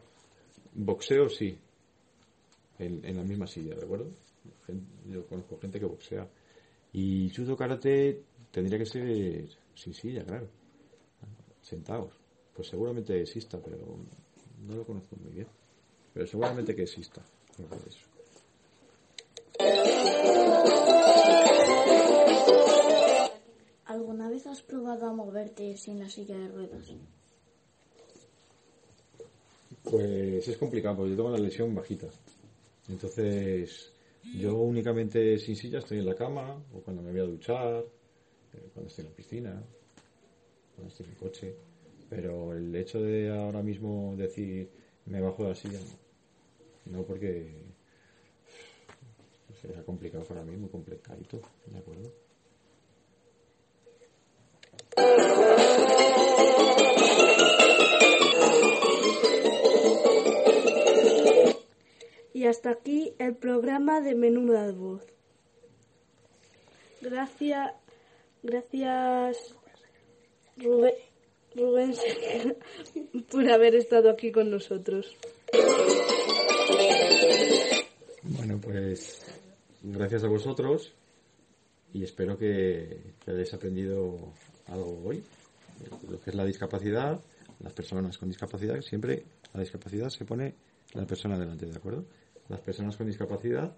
Boxeo 0.73 1.29
sí. 1.29 1.57
En, 2.79 3.05
en, 3.05 3.17
la 3.17 3.23
misma 3.23 3.47
silla, 3.47 3.75
¿de 3.75 3.83
acuerdo? 3.83 4.11
Yo 5.05 5.25
conozco 5.27 5.59
gente 5.59 5.79
que 5.79 5.85
boxea. 5.85 6.27
Y 6.91 7.29
judo 7.29 7.55
karate 7.55 8.23
tendría 8.51 8.79
que 8.79 8.85
ser 8.85 9.47
sin 9.75 9.93
silla, 9.93 10.25
claro. 10.25 10.47
Sentados. 11.61 12.13
Pues 12.53 12.67
seguramente 12.67 13.21
exista, 13.21 13.59
pero 13.61 13.77
no 14.65 14.75
lo 14.75 14.85
conozco 14.85 15.15
muy 15.17 15.33
bien. 15.33 15.47
Pero 16.13 16.25
seguramente 16.25 16.75
que 16.75 16.83
exista. 16.83 17.21
¿Alguna 23.85 24.29
vez 24.29 24.45
has 24.47 24.61
probado 24.61 25.07
a 25.07 25.13
moverte 25.13 25.77
sin 25.77 25.99
la 25.99 26.09
silla 26.09 26.37
de 26.37 26.47
ruedas? 26.49 26.93
Pues 29.83 30.47
es 30.47 30.57
complicado, 30.57 30.97
porque 30.97 31.11
yo 31.11 31.15
tengo 31.15 31.29
la 31.29 31.37
lesión 31.37 31.73
bajita. 31.73 32.07
Entonces, 32.89 33.91
yo 34.37 34.55
únicamente 34.55 35.37
sin 35.37 35.55
silla 35.55 35.79
estoy 35.79 35.99
en 35.99 36.07
la 36.07 36.15
cama, 36.15 36.61
o 36.73 36.81
cuando 36.81 37.01
me 37.01 37.11
voy 37.11 37.21
a 37.21 37.25
duchar, 37.25 37.85
eh, 38.53 38.69
cuando 38.73 38.89
estoy 38.89 39.05
en 39.05 39.11
la 39.11 39.15
piscina, 39.15 39.63
cuando 40.75 40.91
estoy 40.91 41.05
en 41.05 41.11
el 41.11 41.17
coche. 41.17 41.55
Pero 42.09 42.53
el 42.53 42.75
hecho 42.75 43.01
de 43.01 43.31
ahora 43.31 43.63
mismo 43.63 44.15
decir 44.17 44.69
me 45.05 45.21
bajo 45.21 45.43
de 45.43 45.49
la 45.49 45.55
silla, 45.55 45.79
porque 47.07 47.51
sería 49.61 49.83
complicado 49.83 50.23
para 50.25 50.43
mí, 50.43 50.55
muy 50.55 50.69
complicadito, 50.69 51.41
¿de 51.65 51.77
acuerdo? 51.77 52.11
Y 62.33 62.45
hasta 62.47 62.69
aquí 62.69 63.13
el 63.17 63.35
programa 63.35 64.01
de 64.01 64.13
Menuda 64.13 64.71
Voz. 64.71 65.03
Gracias, 67.01 67.73
gracias 68.43 69.55
Rubén, 70.57 70.93
Rubén 71.55 71.93
por 73.31 73.49
haber 73.49 73.75
estado 73.75 74.09
aquí 74.09 74.31
con 74.31 74.49
nosotros. 74.49 75.15
Bueno, 78.23 78.59
pues 78.59 79.21
gracias 79.81 80.23
a 80.23 80.27
vosotros 80.27 80.93
y 81.93 82.03
espero 82.03 82.37
que, 82.37 83.13
que 83.23 83.31
hayáis 83.31 83.53
aprendido 83.53 84.33
algo 84.67 85.01
hoy, 85.05 85.23
lo 86.09 86.19
que 86.19 86.31
es 86.31 86.35
la 86.35 86.45
discapacidad, 86.45 87.19
las 87.59 87.73
personas 87.73 88.17
con 88.17 88.29
discapacidad, 88.29 88.81
siempre 88.81 89.23
la 89.53 89.61
discapacidad 89.61 90.09
se 90.09 90.25
pone 90.25 90.55
la 90.93 91.05
persona 91.05 91.37
delante, 91.37 91.65
¿de 91.65 91.75
acuerdo? 91.75 92.05
Las 92.49 92.61
personas 92.61 92.97
con 92.97 93.07
discapacidad 93.07 93.75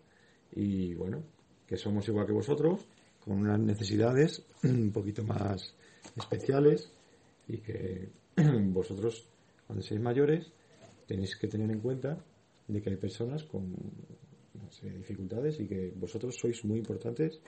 y 0.51 0.93
bueno, 0.95 1.23
que 1.67 1.77
somos 1.77 2.07
igual 2.07 2.25
que 2.25 2.33
vosotros, 2.33 2.85
con 3.23 3.39
unas 3.39 3.59
necesidades 3.59 4.43
un 4.63 4.91
poquito 4.91 5.23
más 5.23 5.75
especiales 6.15 6.89
y 7.47 7.57
que 7.57 8.09
vosotros 8.37 9.27
cuando 9.65 9.83
seáis 9.83 10.01
mayores 10.01 10.51
tenéis 11.05 11.35
que 11.35 11.47
tener 11.47 11.69
en 11.69 11.79
cuenta 11.79 12.17
de 12.67 12.81
que 12.81 12.89
hay 12.89 12.97
personas 12.97 13.43
con 13.43 13.73
dificultades 14.81 15.59
y 15.59 15.67
que 15.67 15.93
vosotros 15.95 16.35
sois 16.39 16.63
muy 16.65 16.79
importantes 16.79 17.39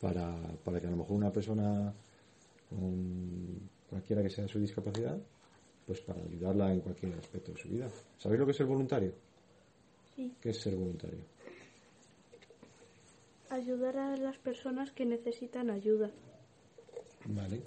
para, 0.00 0.36
para 0.64 0.80
que 0.80 0.86
a 0.86 0.90
lo 0.90 0.96
mejor 0.96 1.16
una 1.16 1.30
persona 1.30 1.94
con 2.68 3.70
cualquiera 3.88 4.22
que 4.22 4.30
sea 4.30 4.46
su 4.48 4.58
discapacidad, 4.58 5.18
pues 5.86 6.00
para 6.00 6.22
ayudarla 6.22 6.72
en 6.72 6.80
cualquier 6.80 7.14
aspecto 7.14 7.52
de 7.52 7.58
su 7.58 7.68
vida. 7.68 7.88
¿Sabéis 8.18 8.40
lo 8.40 8.46
que 8.46 8.52
es 8.52 8.56
ser 8.56 8.66
voluntario? 8.66 9.12
Sí. 10.14 10.32
¿Qué 10.40 10.50
es 10.50 10.60
ser 10.60 10.76
voluntario? 10.76 11.20
Ayudar 13.50 13.96
a 13.96 14.16
las 14.16 14.38
personas 14.38 14.92
que 14.92 15.04
necesitan 15.04 15.70
ayuda. 15.70 16.10
Vale. 17.26 17.60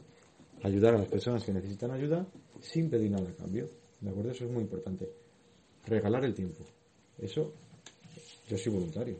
Ayudar 0.64 0.96
a 0.96 1.00
las 1.00 1.10
personas 1.10 1.44
que 1.44 1.52
necesitan 1.52 1.92
ayuda 1.92 2.26
sin 2.62 2.90
pedir 2.90 3.12
nada 3.12 3.30
a 3.30 3.36
cambio. 3.36 3.70
¿De 4.00 4.10
acuerdo? 4.10 4.32
Eso 4.32 4.46
es 4.46 4.52
muy 4.52 4.64
importante. 4.64 5.23
Regalar 5.86 6.24
el 6.26 6.34
tiempo. 6.34 6.64
Eso, 7.18 7.54
yo 8.48 8.58
soy 8.58 8.74
voluntario. 8.74 9.18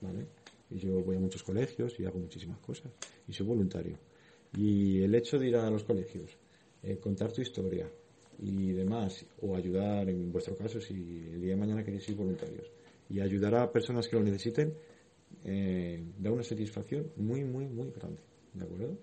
¿Vale? 0.00 0.26
Y 0.70 0.78
yo 0.78 1.02
voy 1.02 1.16
a 1.16 1.20
muchos 1.20 1.42
colegios 1.42 1.98
y 1.98 2.04
hago 2.04 2.18
muchísimas 2.18 2.58
cosas. 2.58 2.92
Y 3.26 3.32
soy 3.32 3.46
voluntario. 3.46 3.98
Y 4.56 5.02
el 5.02 5.14
hecho 5.14 5.38
de 5.38 5.48
ir 5.48 5.56
a 5.56 5.70
los 5.70 5.84
colegios, 5.84 6.36
eh, 6.82 6.98
contar 6.98 7.32
tu 7.32 7.42
historia 7.42 7.90
y 8.40 8.72
demás, 8.72 9.26
o 9.42 9.56
ayudar, 9.56 10.08
en 10.08 10.30
vuestro 10.30 10.56
caso, 10.56 10.80
si 10.80 10.94
el 10.94 11.40
día 11.40 11.50
de 11.50 11.56
mañana 11.56 11.84
queréis 11.84 12.08
ir 12.08 12.16
voluntarios, 12.16 12.70
y 13.10 13.20
ayudar 13.20 13.54
a 13.56 13.72
personas 13.72 14.06
que 14.06 14.16
lo 14.16 14.22
necesiten, 14.22 14.74
eh, 15.44 16.02
da 16.18 16.30
una 16.30 16.42
satisfacción 16.42 17.10
muy, 17.16 17.44
muy, 17.44 17.66
muy 17.66 17.90
grande. 17.90 18.22
¿De 18.54 18.64
acuerdo? 18.64 18.96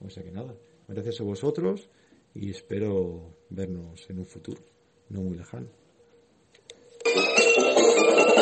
O 0.00 0.10
sea 0.10 0.22
que 0.22 0.30
nada, 0.30 0.54
gracias 0.86 1.20
a 1.20 1.24
vosotros 1.24 1.88
y 2.34 2.50
espero 2.50 3.36
vernos 3.50 4.08
en 4.10 4.18
un 4.18 4.26
futuro 4.26 4.60
no 5.08 5.22
muy 5.22 5.36
lejano. 5.36 5.68